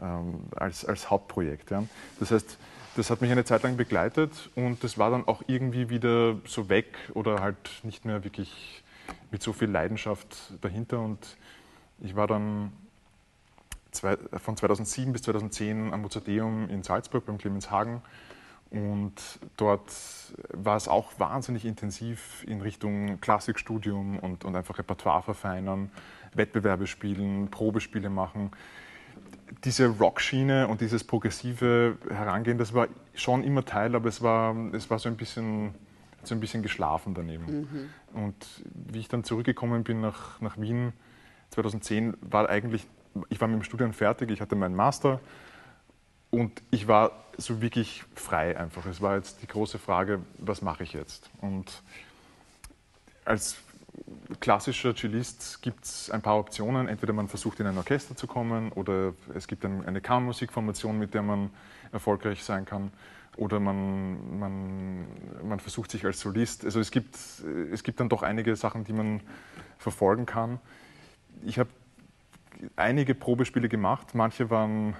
ähm, 0.00 0.40
als, 0.56 0.84
als 0.84 1.10
Hauptprojekt. 1.10 1.70
Ja. 1.70 1.84
Das 2.20 2.30
heißt, 2.30 2.58
das 2.96 3.10
hat 3.10 3.20
mich 3.20 3.30
eine 3.30 3.44
Zeit 3.44 3.62
lang 3.62 3.76
begleitet 3.76 4.50
und 4.54 4.84
das 4.84 4.98
war 4.98 5.10
dann 5.10 5.26
auch 5.26 5.42
irgendwie 5.46 5.88
wieder 5.88 6.36
so 6.46 6.68
weg 6.68 6.94
oder 7.14 7.40
halt 7.40 7.56
nicht 7.82 8.04
mehr 8.04 8.22
wirklich 8.22 8.82
mit 9.30 9.42
so 9.42 9.52
viel 9.52 9.70
Leidenschaft 9.70 10.52
dahinter. 10.60 11.00
Und 11.00 11.36
ich 12.00 12.14
war 12.14 12.26
dann 12.26 12.72
zwei, 13.92 14.16
von 14.16 14.56
2007 14.56 15.12
bis 15.12 15.22
2010 15.22 15.92
am 15.92 16.02
Mozarteum 16.02 16.68
in 16.68 16.82
Salzburg 16.82 17.24
beim 17.24 17.38
Clemens 17.38 17.70
Hagen 17.70 18.02
und 18.72 19.12
dort 19.58 19.92
war 20.48 20.76
es 20.76 20.88
auch 20.88 21.12
wahnsinnig 21.18 21.66
intensiv 21.66 22.42
in 22.46 22.62
Richtung 22.62 23.20
Klassikstudium 23.20 24.18
und, 24.18 24.46
und 24.46 24.56
einfach 24.56 24.78
Repertoire 24.78 25.22
verfeinern, 25.22 25.90
Wettbewerbe 26.32 26.86
spielen, 26.86 27.50
Probespiele 27.50 28.08
machen 28.08 28.50
diese 29.64 29.88
Rockschiene 29.88 30.68
und 30.68 30.80
dieses 30.80 31.04
progressive 31.04 31.96
Herangehen, 32.08 32.58
das 32.58 32.74
war 32.74 32.88
schon 33.14 33.44
immer 33.44 33.64
Teil, 33.64 33.94
aber 33.94 34.08
es 34.08 34.22
war, 34.22 34.56
es 34.72 34.90
war 34.90 34.98
so 34.98 35.08
ein 35.08 35.16
bisschen 35.16 35.74
so 36.24 36.34
ein 36.34 36.40
bisschen 36.40 36.62
geschlafen 36.62 37.14
daneben. 37.14 37.44
Mhm. 37.44 37.90
Und 38.12 38.46
wie 38.74 39.00
ich 39.00 39.08
dann 39.08 39.24
zurückgekommen 39.24 39.84
bin 39.84 40.00
nach, 40.00 40.40
nach 40.40 40.58
Wien 40.58 40.92
2010, 41.50 42.14
war 42.20 42.48
eigentlich, 42.48 42.86
ich 43.28 43.40
war 43.40 43.48
mit 43.48 43.60
dem 43.60 43.64
Studium 43.64 43.92
fertig, 43.92 44.30
ich 44.30 44.40
hatte 44.40 44.54
meinen 44.54 44.74
Master 44.74 45.20
und 46.30 46.62
ich 46.70 46.88
war 46.88 47.24
so 47.36 47.60
wirklich 47.60 48.04
frei 48.14 48.56
einfach. 48.56 48.86
Es 48.86 49.00
war 49.00 49.16
jetzt 49.16 49.42
die 49.42 49.46
große 49.46 49.78
Frage, 49.78 50.20
was 50.38 50.62
mache 50.62 50.84
ich 50.84 50.92
jetzt? 50.92 51.30
Und 51.40 51.82
als 53.24 53.56
klassischer 54.40 54.94
Cellist 54.94 55.60
gibt 55.62 55.84
es 55.84 56.10
ein 56.10 56.22
paar 56.22 56.38
Optionen. 56.38 56.88
Entweder 56.88 57.12
man 57.12 57.28
versucht 57.28 57.60
in 57.60 57.66
ein 57.66 57.76
Orchester 57.76 58.16
zu 58.16 58.26
kommen 58.26 58.72
oder 58.72 59.14
es 59.34 59.46
gibt 59.46 59.64
ein, 59.64 59.84
eine 59.86 60.00
Kammermusikformation, 60.00 60.98
mit 60.98 61.14
der 61.14 61.22
man 61.22 61.50
erfolgreich 61.92 62.42
sein 62.42 62.64
kann. 62.64 62.92
Oder 63.36 63.60
man, 63.60 64.38
man, 64.38 65.06
man 65.42 65.60
versucht 65.60 65.90
sich 65.90 66.04
als 66.04 66.20
Solist. 66.20 66.64
Also 66.64 66.80
es 66.80 66.90
gibt, 66.90 67.16
es 67.72 67.82
gibt 67.82 68.00
dann 68.00 68.08
doch 68.08 68.22
einige 68.22 68.56
Sachen, 68.56 68.84
die 68.84 68.92
man 68.92 69.20
verfolgen 69.78 70.26
kann. 70.26 70.58
Ich 71.44 71.58
habe 71.58 71.70
einige 72.76 73.14
Probespiele 73.14 73.68
gemacht. 73.68 74.14
Manche 74.14 74.50
waren 74.50 74.94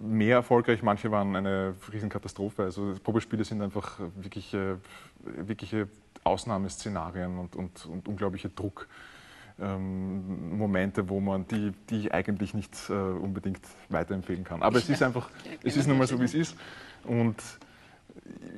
mehr 0.00 0.36
erfolgreich, 0.36 0.82
manche 0.82 1.10
waren 1.10 1.36
eine 1.36 1.74
Riesenkatastrophe. 1.92 2.64
Also 2.64 2.94
Probespiele 3.02 3.44
sind 3.44 3.62
einfach 3.62 4.00
wirkliche, 4.16 4.80
wirkliche 5.20 5.88
Ausnahmeszenarien 6.24 7.38
und, 7.38 7.56
und, 7.56 7.86
und 7.86 8.08
unglaubliche 8.08 8.48
Druckmomente, 8.48 11.00
ähm, 11.00 11.08
wo 11.08 11.20
man 11.20 11.46
die, 11.48 11.72
die 11.90 12.00
ich 12.00 12.14
eigentlich 12.14 12.54
nicht 12.54 12.74
äh, 12.88 12.92
unbedingt 12.92 13.60
weiterempfehlen 13.88 14.44
kann. 14.44 14.62
Aber 14.62 14.78
es 14.78 14.88
ist 14.88 15.02
einfach, 15.02 15.28
es 15.62 15.76
ist 15.76 15.86
nun 15.86 15.98
mal 15.98 16.06
so, 16.06 16.20
wie 16.20 16.24
es 16.24 16.34
ist. 16.34 16.56
Und 17.04 17.36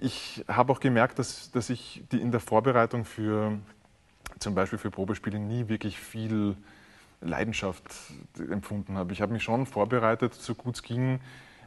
ich 0.00 0.45
habe 0.49 0.73
auch 0.73 0.81
gemerkt, 0.81 1.19
dass, 1.19 1.50
dass 1.50 1.71
ich 1.71 2.03
die 2.12 2.21
in 2.21 2.31
der 2.31 2.41
Vorbereitung 2.41 3.05
für 3.05 3.59
zum 4.38 4.55
Beispiel 4.55 4.79
für 4.79 4.91
Probespiele 4.91 5.38
nie 5.38 5.69
wirklich 5.69 5.99
viel 5.99 6.57
Leidenschaft 7.21 7.83
empfunden 8.38 8.97
habe. 8.97 9.12
Ich 9.12 9.21
habe 9.21 9.33
mich 9.33 9.43
schon 9.43 9.67
vorbereitet, 9.67 10.35
so 10.35 10.55
gut 10.55 10.77
es 10.77 10.83
ging, 10.83 11.21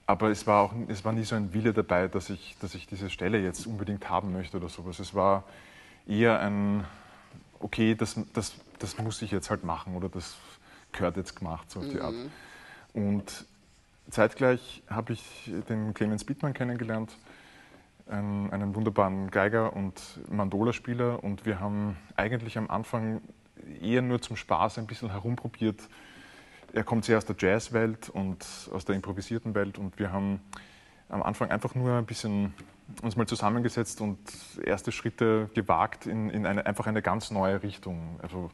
aber 0.06 0.30
es 0.30 0.48
war, 0.48 0.64
auch, 0.64 0.74
es 0.88 1.04
war 1.04 1.14
nie 1.14 1.24
so 1.24 1.36
ein 1.36 1.54
Wille 1.54 1.74
dabei, 1.74 2.08
dass 2.08 2.30
ich, 2.30 2.56
dass 2.62 2.76
ich 2.76 2.88
diese 2.88 3.10
Stelle 3.10 3.40
jetzt 3.40 3.68
unbedingt 3.68 4.10
haben 4.10 4.32
möchte 4.32 4.58
oder 4.58 4.70
sowas. 4.70 5.00
Es 5.00 5.14
war 5.14 5.44
eher 6.08 6.40
ein, 6.40 6.86
okay, 7.60 7.96
das, 7.96 8.20
das, 8.34 8.54
das 8.80 8.98
muss 8.98 9.22
ich 9.22 9.32
jetzt 9.32 9.50
halt 9.50 9.64
machen 9.64 9.96
oder 9.96 10.10
das 10.10 10.38
gehört 10.92 11.18
jetzt 11.18 11.36
gemacht, 11.36 11.70
so 11.72 11.80
auf 11.80 11.88
die 11.88 12.00
Art. 12.00 12.14
Mhm. 12.14 12.32
Und 12.94 13.46
zeitgleich 14.10 14.84
habe 14.90 15.14
ich 15.14 15.52
den 15.70 15.94
Clemens 15.94 16.24
Bittmann 16.24 16.54
kennengelernt, 16.54 17.16
einen, 18.08 18.52
einen 18.52 18.76
wunderbaren 18.76 19.32
Geiger 19.32 19.74
und 19.74 20.02
Mandola-Spieler 20.30 21.24
und 21.24 21.46
wir 21.46 21.60
haben 21.60 21.98
eigentlich 22.18 22.58
am 22.58 22.70
Anfang 22.70 23.22
eher 23.82 24.02
nur 24.02 24.22
zum 24.22 24.36
Spaß 24.36 24.80
ein 24.80 24.88
bisschen 24.88 25.12
herumprobiert. 25.12 25.80
Er 26.74 26.84
kommt 26.84 27.06
sehr 27.06 27.18
aus 27.18 27.26
der 27.26 27.36
Jazzwelt 27.38 28.10
und 28.10 28.46
aus 28.72 28.86
der 28.86 28.96
improvisierten 28.96 29.56
Welt 29.56 29.78
und 29.78 29.98
wir 30.00 30.12
haben 30.12 30.42
am 31.10 31.22
Anfang 31.22 31.52
einfach 31.52 31.76
nur 31.76 31.98
ein 31.98 32.06
bisschen 32.06 32.54
uns 33.02 33.16
mal 33.16 33.28
zusammengesetzt 33.28 34.02
und 34.02 34.20
erste 34.64 34.92
Schritte 34.92 35.50
gewagt 35.54 36.06
in, 36.06 36.30
in 36.30 36.46
eine, 36.46 36.66
einfach 36.66 36.88
eine 36.88 37.02
ganz 37.02 37.32
neue 37.32 37.64
Richtung. 37.64 38.20
Also 38.22 38.50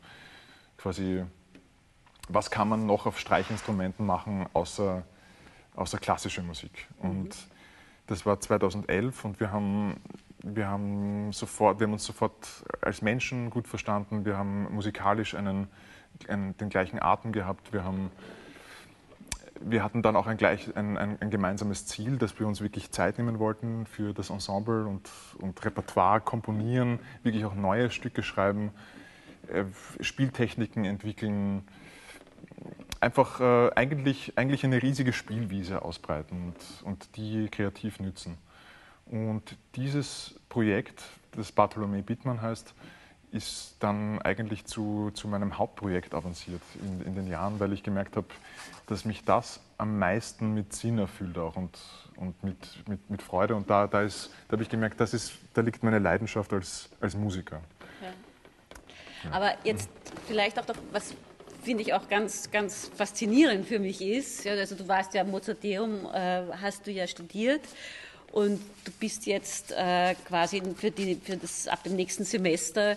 quasi, 0.78 1.24
was 2.30 2.52
kann 2.52 2.70
man 2.70 2.86
noch 2.86 3.06
auf 3.06 3.20
Streichinstrumenten 3.20 4.06
machen, 4.06 4.48
außer, 4.54 5.04
außer 5.76 5.98
klassische 5.98 6.42
Musik? 6.42 6.88
Und 7.00 7.30
mhm. 7.30 7.52
das 8.08 8.26
war 8.26 8.40
2011 8.40 9.26
und 9.26 9.40
wir 9.40 9.52
haben, 9.52 9.98
wir, 10.44 10.68
haben 10.68 11.32
sofort, 11.32 11.80
wir 11.80 11.88
haben 11.88 11.94
uns 11.94 12.06
sofort 12.06 12.64
als 12.82 13.02
Menschen 13.02 13.50
gut 13.50 13.68
verstanden, 13.68 14.26
wir 14.26 14.38
haben 14.38 14.74
musikalisch 14.74 15.36
einen, 15.36 15.68
einen 16.28 16.56
den 16.58 16.70
gleichen 16.70 17.02
Atem 17.02 17.32
gehabt, 17.32 17.74
wir 17.74 17.84
haben 17.84 18.12
wir 19.62 19.84
hatten 19.84 20.02
dann 20.02 20.16
auch 20.16 20.28
ein, 20.28 20.38
gleich, 20.38 20.76
ein, 20.76 20.98
ein, 20.98 21.18
ein, 21.22 21.30
gemeinsames 21.30 21.86
Ziel, 21.86 22.18
dass 22.18 22.40
wir 22.40 22.48
uns 22.48 22.62
wirklich 22.62 22.92
Zeit 22.92 23.18
nehmen 23.18 23.40
wollten 23.40 23.86
für 23.86 24.14
das 24.14 24.30
Ensemble 24.30 24.86
und, 24.86 25.10
und 25.40 25.64
Repertoire 25.64 26.22
komponieren, 26.22 27.00
wirklich 27.24 27.46
auch 27.46 27.56
neue 27.56 27.90
Stücke 27.90 28.24
schreiben, 28.24 28.72
äh, 29.52 29.64
Spieltechniken 30.02 30.86
entwickeln, 30.86 31.64
einfach 33.00 33.40
äh, 33.40 33.72
eigentlich, 33.76 34.34
eigentlich 34.36 34.64
eine 34.64 34.82
riesige 34.82 35.14
Spielwiese 35.14 35.82
ausbreiten 35.82 36.48
und, 36.48 36.88
und 36.88 37.18
die 37.18 37.48
kreativ 37.50 38.00
nützen. 38.00 38.38
Und 39.06 39.58
dieses 39.76 40.40
Projekt, 40.50 41.04
das 41.32 41.52
Bartholomew 41.52 42.02
Bittmann 42.04 42.42
heißt, 42.42 42.74
ist 43.32 43.76
dann 43.80 44.22
eigentlich 44.22 44.66
zu, 44.66 45.12
zu 45.14 45.28
meinem 45.28 45.58
Hauptprojekt 45.58 46.14
avanciert 46.14 46.62
in, 46.82 47.06
in 47.06 47.16
den 47.16 47.28
Jahren, 47.28 47.60
weil 47.60 47.74
ich 47.74 47.84
gemerkt 47.84 48.16
habe, 48.16 48.28
dass 48.88 49.06
mich 49.06 49.24
das 49.26 49.60
am 49.78 50.00
meisten 50.00 50.54
mit 50.54 50.74
Sinn 50.74 50.98
erfüllt 50.98 51.38
auch 51.38 51.56
und, 51.56 51.78
und 52.16 52.42
mit, 52.44 52.88
mit, 52.88 53.10
mit 53.10 53.22
Freude. 53.22 53.56
Und 53.56 53.70
da, 53.70 53.88
da, 53.88 54.04
da 54.04 54.10
habe 54.52 54.64
ich 54.64 54.70
gemerkt, 54.70 55.00
das 55.00 55.14
ist, 55.14 55.34
da 55.54 55.62
liegt 55.62 55.84
meine 55.84 56.00
Leidenschaft 56.00 56.54
als, 56.54 56.90
als 57.02 57.16
Musiker. 57.16 57.62
Ja. 58.02 59.32
Aber 59.32 59.54
jetzt 59.64 59.90
vielleicht 60.26 60.58
auch 60.60 60.66
doch, 60.66 60.78
was 60.92 61.14
finde 61.64 61.84
ich 61.84 61.94
auch 61.94 62.08
ganz, 62.08 62.50
ganz 62.50 62.90
faszinierend 62.96 63.68
für 63.68 63.80
mich 63.80 64.02
ist, 64.02 64.48
also 64.48 64.76
du 64.76 64.88
warst 64.88 65.14
ja 65.14 65.26
Mozarteum, 65.26 66.06
äh, 66.14 66.44
hast 66.62 66.88
du 66.88 66.92
ja 66.92 67.06
studiert 67.08 67.62
und 68.32 68.60
du 68.84 68.92
bist 69.00 69.26
jetzt 69.26 69.72
äh, 69.72 70.16
quasi 70.28 70.62
für, 70.78 70.92
die, 70.92 71.16
für 71.16 71.38
das, 71.38 71.68
ab 71.68 71.84
dem 71.84 71.96
nächsten 71.96 72.24
Semester 72.24 72.96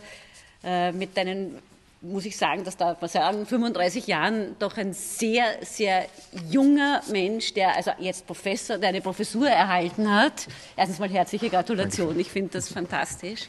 äh, 0.63 0.93
mit 0.93 1.17
deinen, 1.17 1.59
muss 2.03 2.25
ich 2.25 2.37
sagen, 2.37 2.65
das 2.65 2.77
darf 2.77 3.01
man 3.01 3.11
sagen, 3.11 3.47
35 3.47 4.07
Jahren 4.07 4.57
doch 4.59 4.77
ein 4.77 4.93
sehr, 4.93 5.45
sehr 5.63 6.07
junger 6.49 7.03
Mensch, 7.11 7.55
der 7.55 7.77
also 7.77 7.93
jetzt 7.99 8.27
Professor, 8.27 8.79
der 8.79 8.91
eine 8.91 9.01
Professur 9.01 9.49
erhalten 9.49 10.13
hat. 10.13 10.47
Erstens 10.77 10.99
mal 10.99 11.11
herzliche 11.11 11.51
Gratulation, 11.51 12.19
ich 12.19 12.31
finde 12.31 12.53
das 12.53 12.73
fantastisch. 12.73 13.49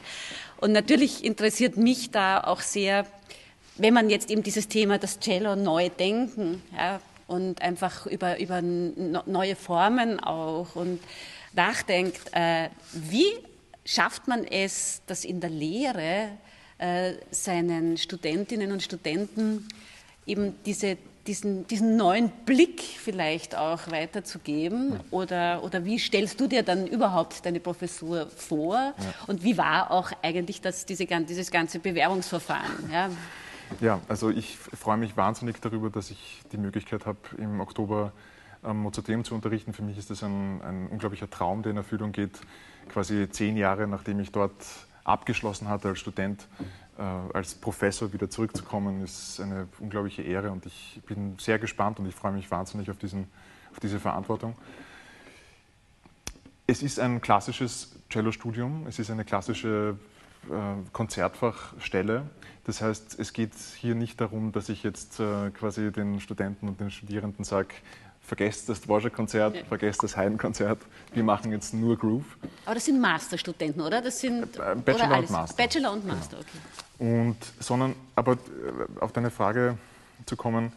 Und 0.58 0.72
natürlich 0.72 1.24
interessiert 1.24 1.76
mich 1.76 2.10
da 2.10 2.44
auch 2.44 2.60
sehr, 2.60 3.06
wenn 3.76 3.94
man 3.94 4.10
jetzt 4.10 4.30
eben 4.30 4.42
dieses 4.42 4.68
Thema, 4.68 4.98
das 4.98 5.18
Cello 5.18 5.56
neu 5.56 5.88
denken, 5.88 6.62
ja, 6.76 7.00
und 7.26 7.62
einfach 7.62 8.06
über, 8.06 8.38
über 8.38 8.60
neue 8.62 9.56
Formen 9.56 10.20
auch 10.20 10.76
und 10.76 11.00
nachdenkt, 11.54 12.20
äh, 12.32 12.68
wie 12.92 13.32
schafft 13.84 14.28
man 14.28 14.44
es, 14.44 15.02
dass 15.06 15.24
in 15.24 15.40
der 15.40 15.50
Lehre 15.50 16.30
äh, 16.78 17.14
seinen 17.30 17.96
Studentinnen 17.96 18.72
und 18.72 18.82
Studenten 18.82 19.66
eben 20.26 20.54
diese, 20.64 20.96
diesen, 21.26 21.66
diesen 21.66 21.96
neuen 21.96 22.30
Blick 22.44 22.80
vielleicht 22.80 23.56
auch 23.56 23.90
weiterzugeben? 23.90 25.00
Oder, 25.10 25.62
oder 25.62 25.84
wie 25.84 25.98
stellst 25.98 26.40
du 26.40 26.46
dir 26.46 26.62
dann 26.62 26.86
überhaupt 26.86 27.44
deine 27.44 27.60
Professur 27.60 28.28
vor? 28.36 28.74
Ja. 28.76 28.94
Und 29.26 29.42
wie 29.42 29.56
war 29.56 29.90
auch 29.90 30.10
eigentlich 30.22 30.60
das, 30.60 30.86
diese, 30.86 31.06
dieses 31.06 31.50
ganze 31.50 31.78
Bewerbungsverfahren? 31.78 32.90
Ja? 32.92 33.10
ja, 33.80 34.00
also 34.08 34.30
ich 34.30 34.56
freue 34.56 34.96
mich 34.96 35.16
wahnsinnig 35.16 35.60
darüber, 35.60 35.90
dass 35.90 36.10
ich 36.10 36.40
die 36.52 36.58
Möglichkeit 36.58 37.06
habe, 37.06 37.18
im 37.38 37.60
Oktober 37.60 38.12
am 38.62 38.78
Mozarteum 38.78 39.24
zu 39.24 39.34
unterrichten. 39.34 39.72
Für 39.72 39.82
mich 39.82 39.98
ist 39.98 40.10
das 40.10 40.22
ein, 40.22 40.62
ein 40.62 40.88
unglaublicher 40.88 41.28
Traum, 41.28 41.62
der 41.62 41.70
in 41.70 41.76
Erfüllung 41.76 42.12
geht. 42.12 42.40
Quasi 42.88 43.28
zehn 43.30 43.56
Jahre, 43.56 43.86
nachdem 43.86 44.20
ich 44.20 44.32
dort 44.32 44.52
abgeschlossen 45.04 45.68
hatte 45.68 45.88
als 45.88 45.98
Student, 45.98 46.46
äh, 46.98 47.02
als 47.02 47.54
Professor 47.54 48.12
wieder 48.12 48.30
zurückzukommen, 48.30 49.02
ist 49.02 49.40
eine 49.40 49.68
unglaubliche 49.80 50.22
Ehre 50.22 50.50
und 50.50 50.66
ich 50.66 51.00
bin 51.06 51.36
sehr 51.38 51.58
gespannt 51.58 51.98
und 51.98 52.06
ich 52.06 52.14
freue 52.14 52.32
mich 52.32 52.50
wahnsinnig 52.50 52.90
auf, 52.90 52.98
diesen, 52.98 53.26
auf 53.72 53.80
diese 53.80 53.98
Verantwortung. 53.98 54.56
Es 56.66 56.82
ist 56.82 57.00
ein 57.00 57.20
klassisches 57.20 57.96
Cello-Studium, 58.10 58.86
es 58.86 58.98
ist 58.98 59.10
eine 59.10 59.24
klassische 59.24 59.96
äh, 60.48 60.90
Konzertfachstelle. 60.92 62.30
Das 62.64 62.80
heißt, 62.80 63.18
es 63.18 63.32
geht 63.32 63.54
hier 63.78 63.96
nicht 63.96 64.20
darum, 64.20 64.52
dass 64.52 64.68
ich 64.68 64.84
jetzt 64.84 65.18
äh, 65.18 65.50
quasi 65.50 65.90
den 65.90 66.20
Studenten 66.20 66.68
und 66.68 66.78
den 66.78 66.90
Studierenden 66.90 67.44
sage, 67.44 67.74
vergesst 68.22 68.68
das 68.68 68.80
Dvorak-Konzert, 68.80 69.56
ja. 69.56 69.64
vergesst 69.64 70.02
das 70.02 70.16
Haydn-Konzert, 70.16 70.78
wir 71.12 71.24
machen 71.24 71.52
jetzt 71.52 71.74
nur 71.74 71.98
Groove. 71.98 72.24
Aber 72.64 72.74
das 72.74 72.84
sind 72.84 73.00
Masterstudenten, 73.00 73.82
oder? 73.82 74.00
Das 74.00 74.20
sind 74.20 74.56
äh, 74.56 74.74
Bachelor 74.76 75.18
und 75.18 75.30
Master. 75.30 75.56
Bachelor 75.56 75.92
und 75.92 76.06
Master, 76.06 76.36
genau. 76.36 76.48
okay. 76.98 77.28
Und, 77.30 77.36
sondern, 77.58 77.94
aber 78.14 78.32
äh, 78.32 78.36
auf 79.00 79.12
deine 79.12 79.30
Frage 79.30 79.76
zu 80.24 80.36
kommen, 80.36 80.72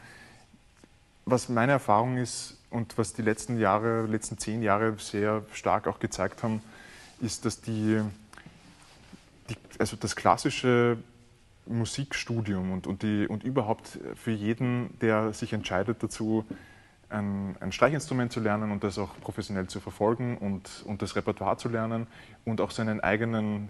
was 1.26 1.50
meine 1.50 1.74
Erfahrung 1.74 2.18
ist 2.18 2.58
und 2.70 2.98
was 2.98 3.14
die 3.14 3.22
letzten 3.22 3.60
Jahre, 3.60 4.06
letzten 4.06 4.38
zehn 4.38 4.62
Jahre 4.62 4.96
sehr 4.98 5.44
stark 5.54 5.88
auch 5.88 6.00
gezeigt 6.00 6.44
haben, 6.44 6.62
ist, 7.22 7.46
dass 7.46 7.62
die, 7.62 8.02
die 9.50 9.56
also 9.80 9.96
das 9.96 10.16
klassische 10.16 10.98
Musikstudium 11.68 12.72
und, 12.72 12.86
und, 12.86 13.02
die, 13.02 13.28
und 13.28 13.44
überhaupt 13.44 14.00
für 14.16 14.32
jeden, 14.32 14.98
der 15.00 15.34
sich 15.34 15.54
entscheidet 15.54 16.04
dazu, 16.04 16.46
ein, 17.16 17.56
ein, 17.60 17.72
Streichinstrument 17.72 18.32
zu 18.32 18.40
lernen 18.40 18.72
und 18.72 18.84
das 18.84 18.98
auch 19.00 19.20
professionell 19.22 19.68
zu 19.68 19.80
verfolgen 19.80 20.38
und, 20.38 20.84
und 20.86 21.02
das 21.02 21.16
Repertoire 21.16 21.58
zu 21.58 21.70
lernen 21.70 22.08
und 22.44 22.62
auch 22.62 22.72
seinen 22.72 23.00
eigenen 23.00 23.70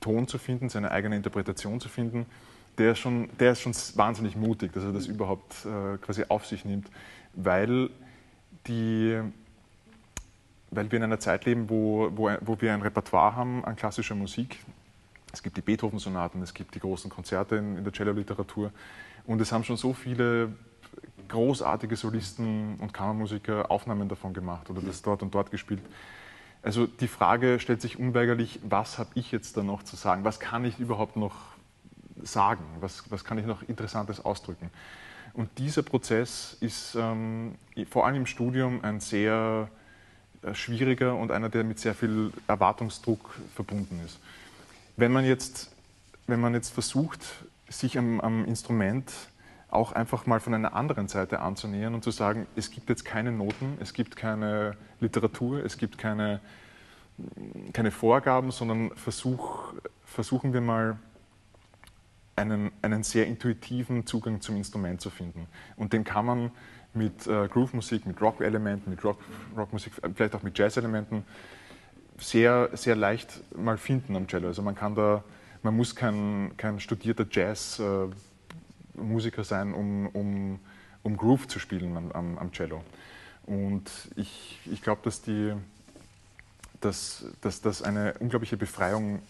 Ton 0.00 0.26
zu 0.26 0.38
finden, 0.38 0.68
seine 0.68 0.90
eigene 0.90 1.16
Interpretation 1.16 1.80
zu 1.80 1.88
finden, 1.88 2.26
der 2.78 2.92
ist 2.92 2.98
schon, 2.98 3.28
der 3.38 3.52
ist 3.52 3.60
schon 3.60 3.74
wahnsinnig 3.96 4.36
mutig, 4.36 4.72
dass 4.72 4.84
er 4.84 4.92
das 4.92 5.06
überhaupt 5.06 5.66
äh, 5.66 5.98
quasi 5.98 6.24
auf 6.28 6.46
sich 6.46 6.64
nimmt, 6.64 6.90
weil, 7.34 7.90
die, 8.66 9.20
weil 10.70 10.90
wir 10.90 10.96
in 10.96 11.04
einer 11.04 11.20
Zeit 11.20 11.44
leben, 11.44 11.68
wo, 11.68 12.10
wo, 12.16 12.30
wo 12.40 12.60
wir 12.60 12.72
ein 12.72 12.82
Repertoire 12.82 13.36
haben 13.36 13.64
an 13.64 13.76
klassischer 13.76 14.14
Musik. 14.14 14.58
Es 15.32 15.42
gibt 15.42 15.56
die 15.56 15.62
Beethoven-Sonaten, 15.62 16.42
es 16.42 16.54
gibt 16.54 16.74
die 16.74 16.80
großen 16.80 17.10
Konzerte 17.10 17.56
in, 17.56 17.76
in 17.76 17.84
der 17.84 17.92
Cello-Literatur 17.92 18.72
und 19.26 19.40
es 19.40 19.52
haben 19.52 19.64
schon 19.64 19.76
so 19.76 19.92
viele 19.92 20.52
großartige 21.30 21.96
Solisten 21.96 22.76
und 22.78 22.92
Kammermusiker 22.92 23.70
Aufnahmen 23.70 24.08
davon 24.08 24.34
gemacht 24.34 24.68
oder 24.68 24.82
das 24.82 25.02
dort 25.02 25.22
und 25.22 25.34
dort 25.34 25.50
gespielt. 25.50 25.82
Also 26.62 26.86
die 26.86 27.08
Frage 27.08 27.58
stellt 27.58 27.80
sich 27.80 27.98
unweigerlich, 27.98 28.60
was 28.62 28.98
habe 28.98 29.10
ich 29.14 29.32
jetzt 29.32 29.56
da 29.56 29.62
noch 29.62 29.82
zu 29.82 29.96
sagen? 29.96 30.24
Was 30.24 30.40
kann 30.40 30.64
ich 30.64 30.78
überhaupt 30.78 31.16
noch 31.16 31.34
sagen? 32.22 32.64
Was, 32.80 33.10
was 33.10 33.24
kann 33.24 33.38
ich 33.38 33.46
noch 33.46 33.62
Interessantes 33.62 34.22
ausdrücken? 34.22 34.70
Und 35.32 35.58
dieser 35.58 35.82
Prozess 35.82 36.56
ist 36.60 36.96
ähm, 36.96 37.54
vor 37.88 38.04
allem 38.04 38.16
im 38.16 38.26
Studium 38.26 38.84
ein 38.84 39.00
sehr 39.00 39.68
äh, 40.42 40.54
schwieriger 40.54 41.14
und 41.14 41.30
einer, 41.30 41.48
der 41.48 41.64
mit 41.64 41.78
sehr 41.78 41.94
viel 41.94 42.32
Erwartungsdruck 42.46 43.38
verbunden 43.54 44.00
ist. 44.04 44.18
Wenn 44.96 45.12
man 45.12 45.24
jetzt, 45.24 45.70
wenn 46.26 46.40
man 46.40 46.52
jetzt 46.52 46.74
versucht, 46.74 47.20
sich 47.68 47.96
am, 47.96 48.20
am 48.20 48.44
Instrument 48.44 49.10
auch 49.70 49.92
einfach 49.92 50.26
mal 50.26 50.40
von 50.40 50.54
einer 50.54 50.74
anderen 50.74 51.08
Seite 51.08 51.40
anzunähern 51.40 51.94
und 51.94 52.02
zu 52.02 52.10
sagen, 52.10 52.46
es 52.56 52.70
gibt 52.70 52.88
jetzt 52.88 53.04
keine 53.04 53.32
Noten, 53.32 53.78
es 53.80 53.92
gibt 53.92 54.16
keine 54.16 54.76
Literatur, 55.00 55.64
es 55.64 55.78
gibt 55.78 55.98
keine, 55.98 56.40
keine 57.72 57.90
Vorgaben, 57.90 58.50
sondern 58.50 58.90
versuch, 58.96 59.72
versuchen 60.04 60.52
wir 60.52 60.60
mal 60.60 60.98
einen, 62.36 62.72
einen 62.82 63.02
sehr 63.02 63.26
intuitiven 63.26 64.06
Zugang 64.06 64.40
zum 64.40 64.56
Instrument 64.56 65.00
zu 65.00 65.10
finden. 65.10 65.46
Und 65.76 65.92
den 65.92 66.04
kann 66.04 66.26
man 66.26 66.50
mit 66.94 67.26
äh, 67.26 67.46
Groove-Musik, 67.46 68.06
mit 68.06 68.20
Rock-Elementen, 68.20 68.90
mit 68.90 69.04
Rock, 69.04 69.18
Rockmusik, 69.56 69.92
vielleicht 70.14 70.34
auch 70.34 70.42
mit 70.42 70.58
Jazz-Elementen 70.58 71.24
sehr, 72.18 72.70
sehr 72.72 72.96
leicht 72.96 73.40
mal 73.56 73.78
finden 73.78 74.16
am 74.16 74.26
Cello. 74.26 74.48
Also 74.48 74.62
man 74.62 74.74
kann 74.74 74.94
da, 74.94 75.22
man 75.62 75.76
muss 75.76 75.94
kein, 75.94 76.52
kein 76.56 76.80
studierter 76.80 77.26
Jazz 77.30 77.78
äh, 77.78 78.08
Musiker 79.00 79.44
sein, 79.44 79.74
um, 79.74 80.06
um, 80.08 80.60
um 81.02 81.16
Groove 81.16 81.48
zu 81.48 81.58
spielen 81.58 81.96
am, 81.96 82.12
am, 82.12 82.38
am 82.38 82.52
Cello. 82.52 82.82
Und 83.46 83.90
ich, 84.16 84.58
ich 84.70 84.82
glaube, 84.82 85.00
dass, 85.02 85.22
dass, 86.80 87.24
dass 87.40 87.60
das 87.60 87.82
eine 87.82 88.14
unglaubliche 88.20 88.56
Befreiung 88.56 89.20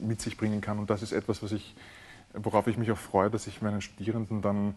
mit 0.00 0.20
sich 0.20 0.36
bringen 0.36 0.60
kann. 0.60 0.78
Und 0.78 0.90
das 0.90 1.02
ist 1.02 1.12
etwas, 1.12 1.42
was 1.42 1.52
ich, 1.52 1.74
worauf 2.34 2.66
ich 2.66 2.76
mich 2.76 2.90
auch 2.92 2.98
freue, 2.98 3.30
dass 3.30 3.46
ich 3.46 3.62
meinen 3.62 3.80
Studierenden 3.80 4.42
dann 4.42 4.74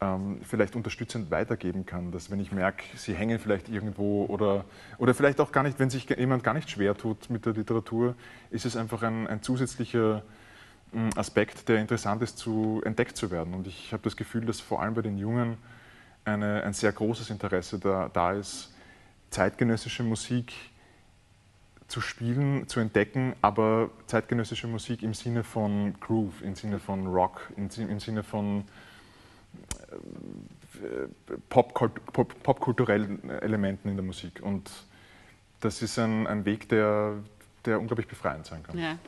ähm, 0.00 0.40
vielleicht 0.42 0.76
unterstützend 0.76 1.30
weitergeben 1.30 1.86
kann. 1.86 2.12
Dass 2.12 2.30
wenn 2.30 2.40
ich 2.40 2.52
merke, 2.52 2.84
sie 2.96 3.14
hängen 3.14 3.38
vielleicht 3.38 3.68
irgendwo 3.68 4.26
oder, 4.26 4.64
oder 4.98 5.14
vielleicht 5.14 5.40
auch 5.40 5.52
gar 5.52 5.62
nicht, 5.62 5.78
wenn 5.78 5.90
sich 5.90 6.08
jemand 6.08 6.42
gar 6.42 6.54
nicht 6.54 6.70
schwer 6.70 6.96
tut 6.96 7.30
mit 7.30 7.46
der 7.46 7.52
Literatur, 7.52 8.14
ist 8.50 8.66
es 8.66 8.76
einfach 8.76 9.02
ein, 9.02 9.26
ein 9.26 9.42
zusätzlicher 9.42 10.22
Aspekt, 11.16 11.68
der 11.68 11.78
interessant 11.78 12.22
ist, 12.22 12.38
zu, 12.38 12.82
entdeckt 12.84 13.16
zu 13.16 13.30
werden. 13.30 13.54
Und 13.54 13.66
ich 13.66 13.92
habe 13.92 14.02
das 14.02 14.16
Gefühl, 14.16 14.44
dass 14.44 14.60
vor 14.60 14.82
allem 14.82 14.94
bei 14.94 15.02
den 15.02 15.18
Jungen 15.18 15.56
eine, 16.24 16.62
ein 16.64 16.72
sehr 16.72 16.92
großes 16.92 17.30
Interesse 17.30 17.78
da, 17.78 18.10
da 18.12 18.32
ist, 18.32 18.74
zeitgenössische 19.30 20.02
Musik 20.02 20.52
zu 21.86 22.00
spielen, 22.00 22.68
zu 22.68 22.80
entdecken, 22.80 23.34
aber 23.42 23.90
zeitgenössische 24.06 24.68
Musik 24.68 25.02
im 25.02 25.14
Sinne 25.14 25.42
von 25.42 25.94
Groove, 26.00 26.42
im 26.42 26.54
Sinne 26.54 26.78
von 26.78 27.06
Rock, 27.06 27.50
im, 27.56 27.68
im 27.88 28.00
Sinne 28.00 28.22
von 28.22 28.64
äh, 30.82 31.08
popkulturellen 31.48 32.02
Pop, 32.12 32.42
Pop 32.42 33.42
Elementen 33.42 33.88
in 33.88 33.96
der 33.96 34.04
Musik. 34.04 34.40
Und 34.42 34.70
das 35.60 35.82
ist 35.82 35.98
ein, 35.98 36.26
ein 36.26 36.44
Weg, 36.44 36.68
der, 36.68 37.14
der 37.64 37.80
unglaublich 37.80 38.06
befreiend 38.06 38.46
sein 38.46 38.62
kann. 38.62 38.78
Ja. 38.78 38.92
Mhm. 38.92 38.98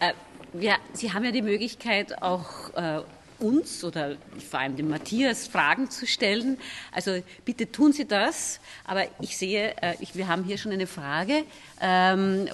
Äh, 0.00 0.12
ja, 0.54 0.76
Sie 0.92 1.12
haben 1.12 1.24
ja 1.24 1.30
die 1.30 1.42
Möglichkeit, 1.42 2.22
auch 2.22 2.74
äh, 2.74 3.00
uns 3.38 3.84
oder 3.84 4.16
vor 4.50 4.60
allem 4.60 4.76
dem 4.76 4.88
Matthias 4.88 5.46
Fragen 5.46 5.90
zu 5.90 6.06
stellen. 6.06 6.58
Also 6.92 7.22
bitte 7.44 7.70
tun 7.70 7.92
Sie 7.92 8.04
das. 8.04 8.60
Aber 8.84 9.04
ich 9.20 9.36
sehe, 9.36 9.74
äh, 9.80 9.94
ich, 10.00 10.14
wir 10.14 10.28
haben 10.28 10.44
hier 10.44 10.58
schon 10.58 10.72
eine 10.72 10.86
Frage 10.86 11.44
ähm, 11.80 12.48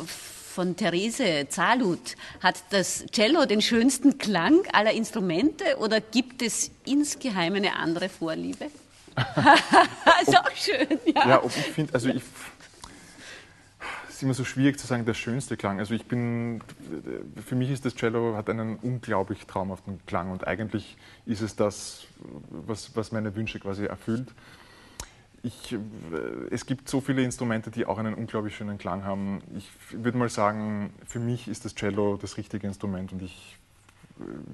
von 0.54 0.76
Therese 0.76 1.48
Zalut. 1.48 2.16
Hat 2.40 2.56
das 2.70 3.06
Cello 3.12 3.46
den 3.46 3.62
schönsten 3.62 4.18
Klang 4.18 4.60
aller 4.72 4.92
Instrumente 4.92 5.78
oder 5.78 6.00
gibt 6.00 6.42
es 6.42 6.70
insgeheim 6.84 7.54
eine 7.54 7.76
andere 7.76 8.08
Vorliebe? 8.08 8.66
ist 10.22 10.36
auch 10.36 10.50
schön, 10.56 10.98
ja. 11.06 11.28
Ja, 11.28 11.44
ob 11.44 11.50
ich 11.56 11.62
finde, 11.66 11.94
also 11.94 12.08
ich 12.08 12.22
ist 14.14 14.22
immer 14.22 14.34
so 14.34 14.44
schwierig 14.44 14.78
zu 14.78 14.86
sagen, 14.86 15.04
der 15.04 15.14
schönste 15.14 15.56
Klang. 15.56 15.78
Also 15.78 15.94
ich 15.94 16.04
bin, 16.04 16.60
für 17.44 17.54
mich 17.54 17.70
ist 17.70 17.84
das 17.84 17.94
Cello, 17.94 18.36
hat 18.36 18.48
einen 18.48 18.76
unglaublich 18.76 19.46
traumhaften 19.46 20.00
Klang 20.06 20.30
und 20.30 20.46
eigentlich 20.46 20.96
ist 21.26 21.40
es 21.40 21.56
das, 21.56 22.06
was, 22.48 22.94
was 22.96 23.12
meine 23.12 23.34
Wünsche 23.34 23.58
quasi 23.58 23.86
erfüllt. 23.86 24.28
Ich, 25.42 25.76
es 26.50 26.64
gibt 26.64 26.88
so 26.88 27.00
viele 27.00 27.22
Instrumente, 27.22 27.70
die 27.70 27.84
auch 27.84 27.98
einen 27.98 28.14
unglaublich 28.14 28.56
schönen 28.56 28.78
Klang 28.78 29.04
haben. 29.04 29.42
Ich 29.56 29.68
würde 29.90 30.16
mal 30.16 30.30
sagen, 30.30 30.94
für 31.06 31.18
mich 31.18 31.48
ist 31.48 31.64
das 31.64 31.74
Cello 31.74 32.16
das 32.16 32.36
richtige 32.36 32.66
Instrument 32.66 33.12
und 33.12 33.22
ich 33.22 33.58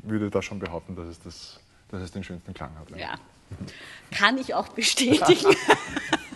würde 0.02 0.30
da 0.30 0.42
schon 0.42 0.58
behaupten, 0.58 0.96
dass 0.96 1.06
es, 1.06 1.20
das, 1.20 1.60
dass 1.90 2.02
es 2.02 2.10
den 2.10 2.24
schönsten 2.24 2.54
Klang 2.54 2.70
hat. 2.76 2.90
Ja, 2.98 3.14
kann 4.10 4.38
ich 4.38 4.54
auch 4.54 4.68
bestätigen. 4.68 5.54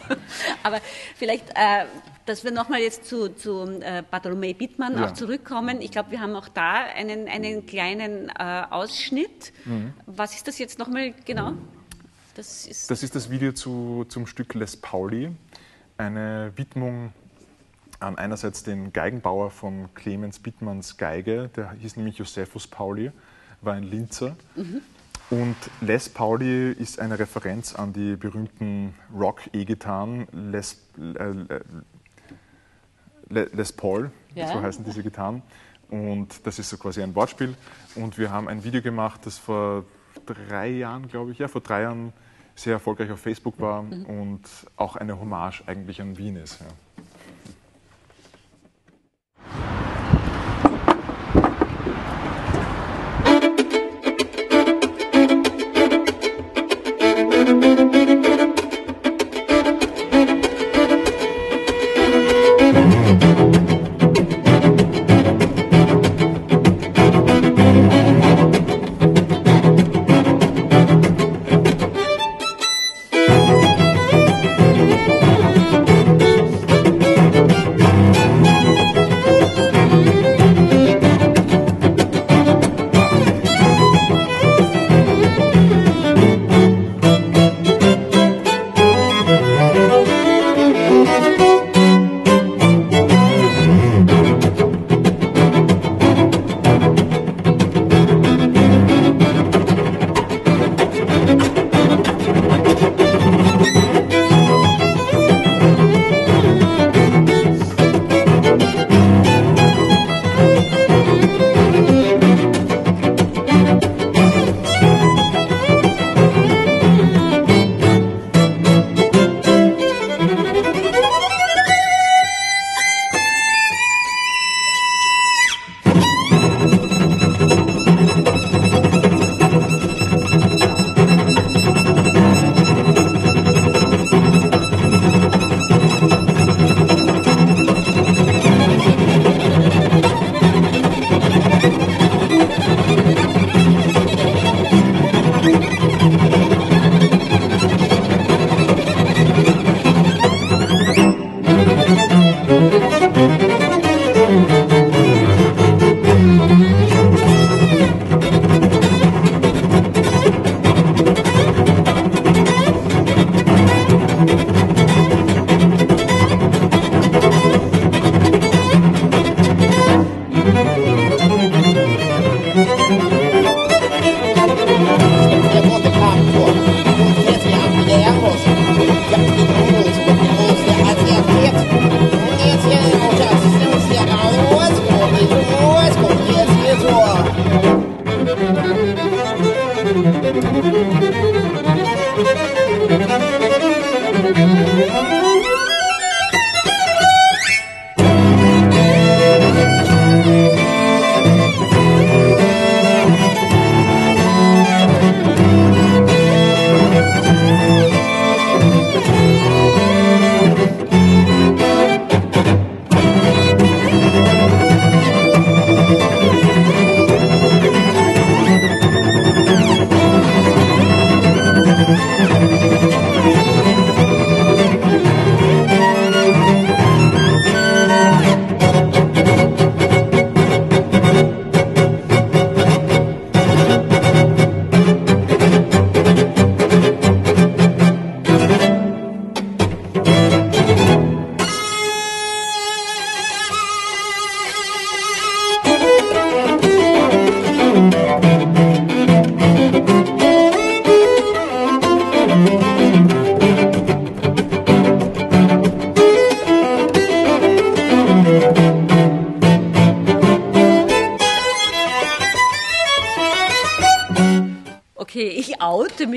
Aber 0.62 0.80
vielleicht, 1.16 1.48
äh, 1.54 1.86
dass 2.26 2.44
wir 2.44 2.50
nochmal 2.50 2.80
jetzt 2.80 3.06
zu, 3.06 3.28
zu 3.34 3.80
äh, 3.80 4.02
Bartolomei 4.10 4.54
Bittmann 4.54 4.96
ja. 4.96 5.06
auch 5.06 5.12
zurückkommen. 5.12 5.80
Ich 5.80 5.90
glaube, 5.90 6.10
wir 6.10 6.20
haben 6.20 6.34
auch 6.34 6.48
da 6.48 6.84
einen, 6.84 7.28
einen 7.28 7.66
kleinen 7.66 8.30
äh, 8.30 8.62
Ausschnitt. 8.70 9.52
Mhm. 9.64 9.92
Was 10.06 10.34
ist 10.34 10.48
das 10.48 10.58
jetzt 10.58 10.78
nochmal 10.78 11.14
genau? 11.24 11.52
Das 12.34 12.66
ist 12.66 12.90
das, 12.90 13.02
ist 13.02 13.14
das 13.14 13.30
Video 13.30 13.52
zu, 13.52 14.06
zum 14.08 14.26
Stück 14.26 14.54
Les 14.54 14.76
Pauli, 14.76 15.30
eine 15.96 16.52
Widmung 16.56 17.12
an 18.00 18.18
einerseits 18.18 18.64
den 18.64 18.92
Geigenbauer 18.92 19.50
von 19.50 19.88
Clemens 19.94 20.38
Bittmanns 20.40 20.96
Geige, 20.96 21.50
der 21.56 21.72
hieß 21.72 21.96
nämlich 21.96 22.18
Josephus 22.18 22.66
Pauli, 22.66 23.12
war 23.60 23.74
ein 23.74 23.84
Linzer. 23.84 24.36
Mhm. 24.56 24.80
Und 25.30 25.56
Les 25.80 26.08
Pauli 26.08 26.72
ist 26.72 26.98
eine 26.98 27.18
Referenz 27.18 27.74
an 27.74 27.92
die 27.92 28.16
berühmten 28.16 28.94
Rock-E-Gitarren 29.14 30.26
Les, 30.32 30.82
äh, 30.98 31.60
Les 33.28 33.72
Paul, 33.72 34.10
ja. 34.34 34.48
so 34.48 34.60
heißen 34.60 34.84
diese 34.84 35.02
Gitarren. 35.02 35.42
Und 35.90 36.46
das 36.46 36.58
ist 36.58 36.70
so 36.70 36.76
quasi 36.76 37.02
ein 37.02 37.14
Wortspiel. 37.14 37.54
Und 37.94 38.18
wir 38.18 38.30
haben 38.30 38.48
ein 38.48 38.64
Video 38.64 38.82
gemacht, 38.82 39.20
das 39.24 39.38
vor 39.38 39.84
drei 40.26 40.68
Jahren, 40.68 41.08
glaube 41.08 41.32
ich, 41.32 41.38
ja, 41.38 41.48
vor 41.48 41.60
drei 41.60 41.82
Jahren 41.82 42.12
sehr 42.54 42.74
erfolgreich 42.74 43.10
auf 43.10 43.20
Facebook 43.20 43.60
war 43.60 43.82
mhm. 43.82 44.04
und 44.06 44.42
auch 44.76 44.96
eine 44.96 45.18
Hommage 45.18 45.62
eigentlich 45.66 46.00
an 46.00 46.16
Wien 46.16 46.36
ist. 46.36 46.60
Ja. 46.60 46.66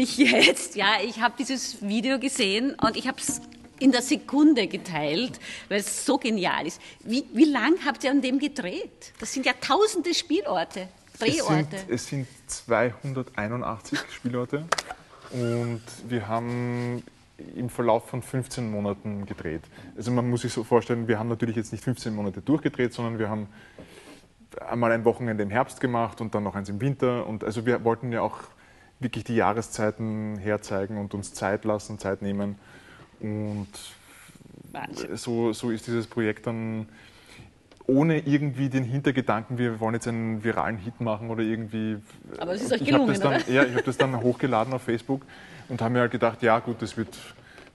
Mich 0.07 0.17
jetzt. 0.17 0.75
Ja, 0.75 0.97
ich 1.03 1.21
habe 1.21 1.35
dieses 1.37 1.81
Video 1.81 2.19
gesehen 2.19 2.75
und 2.81 2.95
ich 2.95 3.07
habe 3.07 3.17
es 3.19 3.41
in 3.79 3.91
der 3.91 4.01
Sekunde 4.01 4.67
geteilt, 4.67 5.39
weil 5.69 5.79
es 5.79 6.05
so 6.05 6.17
genial 6.17 6.65
ist. 6.65 6.81
Wie, 7.03 7.25
wie 7.33 7.45
lang 7.45 7.75
habt 7.85 8.03
ihr 8.03 8.11
an 8.11 8.21
dem 8.21 8.39
gedreht? 8.39 9.13
Das 9.19 9.33
sind 9.33 9.45
ja 9.45 9.53
tausende 9.59 10.13
Spielorte, 10.13 10.87
Drehorte. 11.19 11.75
Es 11.87 12.07
sind, 12.07 12.27
es 12.27 12.27
sind 12.27 12.27
281 12.47 13.99
Spielorte 14.15 14.65
und 15.31 15.81
wir 16.07 16.27
haben 16.27 17.03
im 17.55 17.69
Verlauf 17.69 18.09
von 18.09 18.23
15 18.23 18.71
Monaten 18.71 19.27
gedreht. 19.27 19.61
Also 19.95 20.09
man 20.11 20.27
muss 20.27 20.41
sich 20.41 20.53
so 20.53 20.63
vorstellen, 20.63 21.07
wir 21.07 21.19
haben 21.19 21.29
natürlich 21.29 21.55
jetzt 21.55 21.71
nicht 21.71 21.83
15 21.83 22.15
Monate 22.15 22.41
durchgedreht, 22.41 22.93
sondern 22.93 23.19
wir 23.19 23.29
haben 23.29 23.47
einmal 24.67 24.91
ein 24.91 25.05
Wochenende 25.05 25.43
im 25.43 25.51
Herbst 25.51 25.79
gemacht 25.79 26.19
und 26.19 26.33
dann 26.33 26.43
noch 26.43 26.55
eins 26.55 26.69
im 26.69 26.81
Winter. 26.81 27.27
Und 27.27 27.43
also 27.43 27.67
wir 27.67 27.83
wollten 27.83 28.11
ja 28.11 28.21
auch 28.21 28.39
wirklich 28.99 29.23
die 29.23 29.35
Jahreszeiten 29.35 30.37
herzeigen 30.37 30.97
und 30.97 31.13
uns 31.13 31.33
Zeit 31.33 31.65
lassen, 31.65 31.99
Zeit 31.99 32.21
nehmen. 32.21 32.55
Und 33.19 33.67
so, 35.13 35.53
so 35.53 35.71
ist 35.71 35.87
dieses 35.87 36.07
Projekt 36.07 36.47
dann 36.47 36.87
ohne 37.87 38.19
irgendwie 38.19 38.69
den 38.69 38.83
Hintergedanken, 38.83 39.57
wir 39.57 39.79
wollen 39.79 39.93
jetzt 39.93 40.07
einen 40.07 40.43
viralen 40.43 40.77
Hit 40.77 40.99
machen 40.99 41.29
oder 41.29 41.41
irgendwie. 41.41 41.97
Aber 42.37 42.53
es 42.53 42.63
ist 42.63 42.73
euch 42.73 42.83
gelungen, 42.83 43.13
ich 43.13 43.19
dann? 43.19 43.41
Ja, 43.47 43.63
ich 43.63 43.73
habe 43.73 43.83
das 43.83 43.97
dann 43.97 44.21
hochgeladen 44.21 44.73
auf 44.73 44.81
Facebook 44.81 45.21
und 45.69 45.81
habe 45.81 45.93
mir 45.93 46.01
halt 46.01 46.11
gedacht, 46.11 46.43
ja 46.43 46.59
gut, 46.59 46.81
das 46.81 46.97
wird, 46.97 47.17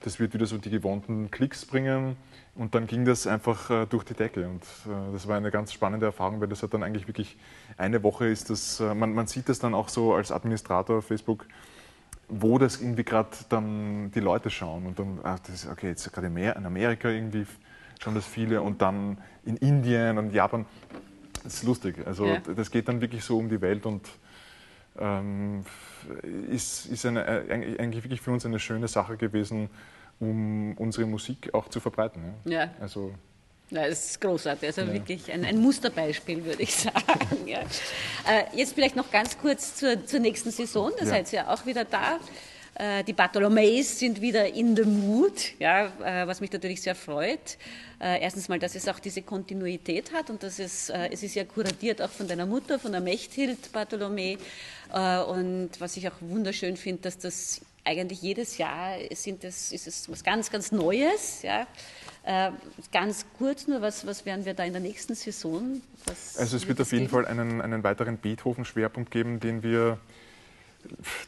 das 0.01 0.19
wird 0.19 0.33
wieder 0.33 0.45
so 0.45 0.57
die 0.57 0.69
gewohnten 0.69 1.31
Klicks 1.31 1.65
bringen. 1.65 2.15
Und 2.55 2.75
dann 2.75 2.85
ging 2.85 3.03
das 3.03 3.25
einfach 3.25 3.69
äh, 3.71 3.85
durch 3.87 4.03
die 4.03 4.13
Decke. 4.13 4.47
Und 4.47 4.63
äh, 4.85 5.11
das 5.11 5.27
war 5.27 5.37
eine 5.37 5.49
ganz 5.49 5.73
spannende 5.73 6.05
Erfahrung, 6.05 6.39
weil 6.39 6.47
das 6.47 6.61
hat 6.61 6.73
dann 6.73 6.83
eigentlich 6.83 7.07
wirklich 7.07 7.35
eine 7.77 8.03
Woche 8.03 8.27
ist 8.27 8.49
das, 8.49 8.79
äh, 8.79 8.93
man, 8.93 9.13
man 9.13 9.25
sieht 9.25 9.49
das 9.49 9.59
dann 9.59 9.73
auch 9.73 9.89
so 9.89 10.13
als 10.13 10.31
Administrator 10.31 10.99
auf 10.99 11.05
Facebook, 11.05 11.45
wo 12.29 12.59
das 12.59 12.79
irgendwie 12.79 13.03
gerade 13.03 13.29
dann 13.49 14.11
die 14.11 14.19
Leute 14.19 14.51
schauen. 14.51 14.85
Und 14.85 14.99
dann, 14.99 15.19
ach, 15.23 15.39
das 15.39 15.67
okay, 15.67 15.87
jetzt 15.87 16.11
gerade 16.13 16.27
in 16.27 16.65
Amerika 16.65 17.09
irgendwie 17.09 17.45
schauen 17.99 18.15
das 18.15 18.25
viele 18.25 18.61
und 18.61 18.81
dann 18.81 19.17
in 19.45 19.57
Indien 19.57 20.17
und 20.17 20.31
Japan. 20.31 20.65
Das 21.43 21.55
ist 21.55 21.63
lustig. 21.63 22.05
Also 22.05 22.25
Ja. 22.25 22.37
das 22.55 22.69
geht 22.69 22.87
dann 22.87 23.01
wirklich 23.01 23.23
so 23.23 23.37
um 23.37 23.49
die 23.49 23.61
Welt 23.61 23.85
und 23.85 24.07
ähm, 24.99 25.65
ist, 26.49 26.85
ist 26.85 27.05
eine, 27.05 27.25
äh, 27.25 27.77
eigentlich 27.79 28.03
wirklich 28.03 28.21
für 28.21 28.31
uns 28.31 28.45
eine 28.45 28.59
schöne 28.59 28.87
Sache 28.87 29.17
gewesen, 29.17 29.69
um 30.19 30.73
unsere 30.77 31.05
Musik 31.05 31.53
auch 31.53 31.67
zu 31.69 31.79
verbreiten. 31.79 32.21
Ja. 32.45 32.69
Also 32.79 33.13
Ja, 33.69 33.87
das 33.87 34.05
ist 34.11 34.21
großartig, 34.21 34.67
also 34.67 34.91
wirklich 34.93 35.31
ein, 35.31 35.43
ein 35.45 35.57
Musterbeispiel, 35.57 36.43
würde 36.45 36.61
ich 36.63 36.73
sagen. 36.75 37.47
ja. 37.47 37.59
äh, 37.59 38.45
jetzt 38.55 38.73
vielleicht 38.73 38.95
noch 38.95 39.09
ganz 39.11 39.37
kurz 39.37 39.75
zur, 39.75 40.05
zur 40.05 40.19
nächsten 40.19 40.51
Saison, 40.51 40.91
da 40.97 41.03
Ja. 41.05 41.09
seid 41.09 41.33
ihr 41.33 41.39
ja 41.39 41.53
auch 41.53 41.65
wieder 41.65 41.83
da. 41.85 42.19
Äh, 42.75 43.03
die 43.03 43.13
Bartholomews 43.13 43.99
sind 43.99 44.19
wieder 44.21 44.51
in 44.53 44.75
the 44.75 44.83
mood, 44.83 45.53
ja, 45.59 45.85
äh, 46.03 46.27
was 46.27 46.41
mich 46.41 46.51
natürlich 46.51 46.81
sehr 46.81 46.95
freut. 46.95 47.57
Äh, 47.99 48.21
erstens 48.21 48.49
mal, 48.49 48.59
dass 48.59 48.75
es 48.75 48.87
auch 48.87 48.99
diese 48.99 49.21
Kontinuität 49.21 50.11
hat 50.11 50.29
und 50.29 50.43
dass 50.43 50.59
es, 50.59 50.89
es 50.89 51.23
ist 51.23 51.35
ja 51.35 51.45
kuratiert 51.45 52.01
auch 52.01 52.09
von 52.09 52.27
deiner 52.27 52.45
Mutter, 52.45 52.79
von 52.79 52.91
der 52.91 53.01
Mechthild 53.01 53.71
Bartholomä. 53.71 54.37
Und 55.27 55.69
was 55.79 55.97
ich 55.97 56.07
auch 56.07 56.13
wunderschön 56.19 56.77
finde, 56.77 57.03
dass 57.03 57.17
das 57.17 57.61
eigentlich 57.83 58.21
jedes 58.21 58.57
Jahr 58.57 58.97
sind 59.13 59.43
es, 59.43 59.71
ist 59.71 59.87
es 59.87 60.09
was 60.09 60.23
ganz, 60.23 60.51
ganz 60.51 60.71
Neues. 60.71 61.41
Ja. 61.41 61.67
Äh, 62.25 62.51
ganz 62.91 63.25
kurz 63.37 63.67
nur, 63.67 63.81
was, 63.81 64.07
was 64.07 64.25
werden 64.25 64.45
wir 64.45 64.53
da 64.53 64.63
in 64.63 64.71
der 64.71 64.81
nächsten 64.81 65.13
Saison? 65.13 65.81
Was 66.05 66.37
Also 66.37 66.55
es 66.55 66.67
wird 66.67 66.79
es 66.79 66.87
auf 66.87 66.91
jeden 66.93 67.05
geben? 67.05 67.11
Fall 67.11 67.25
einen, 67.25 67.59
einen 67.59 67.83
weiteren 67.83 68.17
Beethoven-Schwerpunkt 68.17 69.11
geben, 69.11 69.39
den 69.41 69.61
wir, 69.61 69.97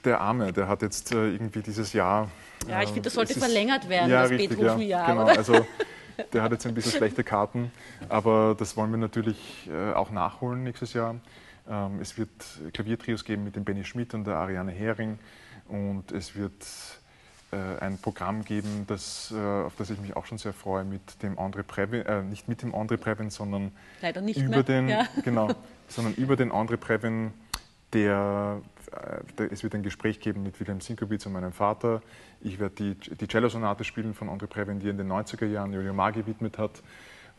der 0.03 0.21
Arme, 0.21 0.51
der 0.53 0.67
hat 0.67 0.81
jetzt 0.81 1.13
äh, 1.13 1.29
irgendwie 1.29 1.61
dieses 1.61 1.93
Jahr... 1.93 2.29
Ja, 2.67 2.81
ich 2.81 2.87
finde, 2.87 3.03
das 3.03 3.13
sollte 3.13 3.31
es 3.31 3.37
ist- 3.37 3.43
verlängert 3.43 3.87
werden, 3.89 4.09
ja, 4.11 4.21
das 4.23 4.31
richtig, 4.31 4.49
Beethoven-Jahr, 4.57 5.07
Ja, 5.07 5.13
genau, 5.13 5.23
oder? 5.25 5.37
also 5.37 5.65
der 6.33 6.41
hat 6.43 6.51
jetzt 6.51 6.65
ein 6.65 6.73
bisschen 6.73 6.93
schlechte 6.93 7.23
Karten, 7.23 7.71
aber 8.09 8.55
das 8.57 8.75
wollen 8.77 8.91
wir 8.91 8.97
natürlich 8.97 9.69
äh, 9.71 9.93
auch 9.93 10.11
nachholen 10.11 10.63
nächstes 10.63 10.93
Jahr. 10.93 11.15
Ähm, 11.69 11.99
es 12.01 12.17
wird 12.17 12.29
Klaviertrios 12.73 13.23
geben 13.25 13.43
mit 13.43 13.55
dem 13.55 13.63
Benny 13.65 13.83
Schmidt 13.83 14.13
und 14.13 14.25
der 14.25 14.35
Ariane 14.37 14.71
Hering 14.71 15.19
und 15.67 16.11
es 16.11 16.35
wird 16.35 16.53
äh, 17.51 17.57
ein 17.83 17.97
Programm 17.97 18.43
geben, 18.45 18.85
das, 18.87 19.33
auf 19.33 19.73
das 19.77 19.89
ich 19.89 19.99
mich 19.99 20.15
auch 20.15 20.25
schon 20.25 20.37
sehr 20.37 20.53
freue, 20.53 20.83
mit 20.85 21.21
dem 21.21 21.37
André 21.37 21.63
Previn, 21.63 22.05
äh, 22.05 22.21
nicht 22.23 22.47
mit 22.47 22.61
dem 22.61 22.73
André 22.73 22.97
Previn, 22.97 23.29
sondern 23.29 23.71
über 24.25 24.47
mehr. 24.47 24.63
den, 24.63 24.89
Ja. 24.89 25.07
genau, 25.23 25.49
sondern 25.87 26.13
über 26.15 26.35
den 26.35 26.51
André 26.51 26.77
Previn, 26.77 27.33
der, 27.93 28.61
es 29.51 29.63
wird 29.63 29.75
ein 29.75 29.83
Gespräch 29.83 30.19
geben 30.19 30.43
mit 30.43 30.59
Wilhelm 30.59 30.81
Sinkowitz 30.81 31.25
und 31.25 31.33
meinem 31.33 31.51
Vater. 31.51 32.01
Ich 32.41 32.59
werde 32.59 32.75
die, 32.75 32.95
die 33.15 33.27
Cello-Sonate 33.27 33.83
spielen 33.83 34.13
von 34.13 34.29
André 34.29 34.47
Previn, 34.47 34.79
die 34.79 34.87
er 34.87 34.91
in 34.91 34.97
den 34.97 35.11
90er 35.11 35.45
Jahren 35.45 35.73
Jojo 35.73 35.93
Ma 35.93 36.11
gewidmet 36.11 36.57
hat. 36.57 36.83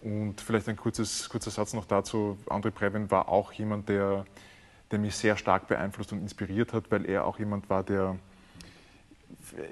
Und 0.02 0.40
vielleicht 0.40 0.68
ein 0.68 0.76
kurzes, 0.76 1.28
kurzer 1.28 1.50
Satz 1.50 1.72
noch 1.72 1.86
dazu. 1.86 2.38
André 2.46 2.70
Previn 2.70 3.10
war 3.10 3.28
auch 3.28 3.52
jemand, 3.52 3.88
der, 3.88 4.24
der 4.90 4.98
mich 4.98 5.16
sehr 5.16 5.36
stark 5.36 5.68
beeinflusst 5.68 6.12
und 6.12 6.20
inspiriert 6.20 6.72
hat, 6.72 6.90
weil 6.90 7.06
er 7.06 7.24
auch 7.24 7.38
jemand 7.38 7.68
war, 7.70 7.82
der 7.82 8.16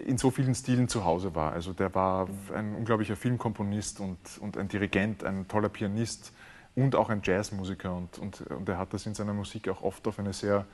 in 0.07 0.19
so 0.19 0.31
vielen 0.31 0.55
Stilen 0.55 0.89
zu 0.89 1.05
Hause 1.05 1.35
war. 1.35 1.53
Also 1.53 1.73
der 1.73 1.95
war 1.95 2.29
ein 2.55 2.75
unglaublicher 2.75 3.17
Filmkomponist 3.17 4.01
und, 4.01 4.19
und 4.41 4.57
ein 4.57 4.69
Dirigent, 4.69 5.25
ein 5.25 5.49
toller 5.49 5.69
Pianist 5.69 6.33
und 6.75 6.95
auch 6.95 7.09
ein 7.09 7.21
Jazzmusiker. 7.23 7.95
Und, 7.95 8.19
und, 8.19 8.41
und 8.43 8.69
er 8.69 8.79
hat 8.79 8.93
das 8.93 9.07
in 9.07 9.15
seiner 9.15 9.35
Musik 9.35 9.69
auch 9.69 9.83
oft 9.83 10.07
auf 10.07 10.19
eine 10.19 10.33
sehr 10.33 10.67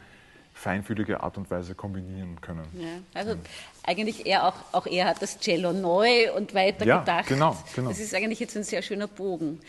feinfühlige 0.55 1.23
Art 1.23 1.39
und 1.39 1.51
Weise 1.51 1.75
kombinieren 1.75 2.41
können. 2.41 2.67
Ja, 2.75 2.89
also 3.15 3.35
eigentlich 3.83 4.27
er 4.27 4.47
auch, 4.47 4.55
auch 4.73 4.87
er 4.87 5.07
hat 5.07 5.23
das 5.23 5.39
Cello 5.39 5.73
neu 5.73 6.33
und 6.35 6.55
weiter 6.55 6.85
Ja, 6.85 6.99
gedacht. 6.99 7.29
genau, 7.29 7.57
genau. 7.75 7.89
Das 7.89 7.99
ist 7.99 8.15
eigentlich 8.15 8.41
jetzt 8.41 8.57
ein 8.57 8.65
sehr 8.65 8.83
schöner 8.83 9.09
Bogen. 9.09 9.61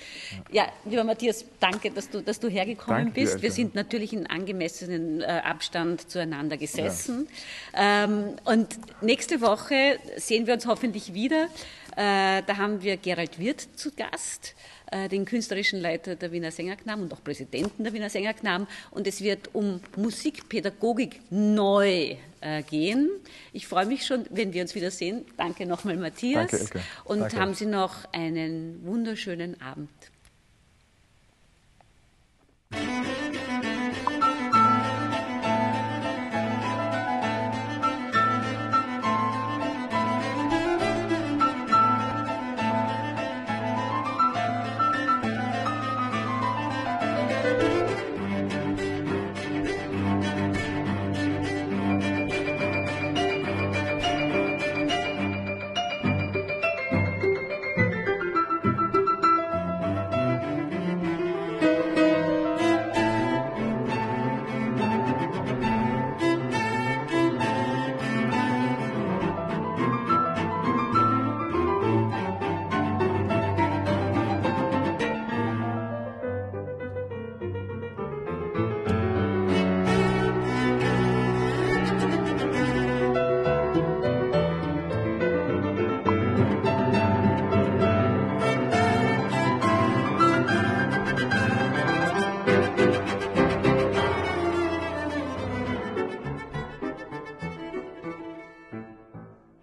Ja, 0.51 0.67
lieber 0.83 1.03
Matthias, 1.05 1.45
danke, 1.61 1.91
dass 1.91 2.09
du, 2.09 2.21
dass 2.21 2.39
du 2.39 2.49
hergekommen 2.49 3.05
Danke 3.05 3.13
dir, 3.13 3.21
bist. 3.21 3.35
Wir 3.37 3.43
Elke. 3.43 3.55
sind 3.55 3.75
natürlich 3.75 4.11
in 4.11 4.27
angemessenen 4.27 5.21
äh, 5.21 5.25
Abstand 5.45 6.09
zueinander 6.11 6.57
gesessen. 6.57 7.29
Ähm, 7.73 8.35
und 8.43 8.67
nächste 9.01 9.39
Woche 9.39 9.97
sehen 10.17 10.45
wir 10.45 10.55
uns 10.55 10.65
hoffentlich 10.65 11.13
wieder. 11.13 11.47
Äh, 11.95 12.43
da 12.45 12.57
haben 12.57 12.81
wir 12.81 12.97
Gerald 12.97 13.39
Wirth 13.39 13.67
zu 13.77 13.91
Gast 13.91 14.55
äh, 14.93 15.07
den 15.07 15.23
künstlerischen 15.23 15.79
Leiter 15.79 16.17
der 16.17 16.33
Wiener 16.33 16.51
Sängerknam 16.51 17.01
und 17.01 17.13
auch 17.13 17.23
Präsidenten 17.23 17.85
der 17.85 17.93
Wiener 17.93 18.09
Sängerknam. 18.09 18.67
Und 18.91 19.07
es 19.07 19.21
wird 19.21 19.55
um 19.55 19.79
Musikpädagogik 19.95 21.21
neu 21.29 22.17
äh, 22.41 22.63
gehen. 22.63 23.09
Ich 23.53 23.67
freue 23.67 23.85
mich 23.85 24.05
schon, 24.05 24.25
wenn 24.29 24.51
wir 24.51 24.61
uns 24.61 24.75
wiedersehen. 24.75 25.23
Danke 25.37 25.65
nochmal, 25.65 25.95
Matthias. 25.95 26.51
Danke, 26.51 26.65
Elke. 26.65 26.81
Und 27.05 27.21
Danke. 27.21 27.39
haben 27.39 27.53
Sie 27.53 27.67
noch 27.67 28.11
einen 28.11 28.81
wunderschönen 28.83 29.61
Abend. 29.61 29.89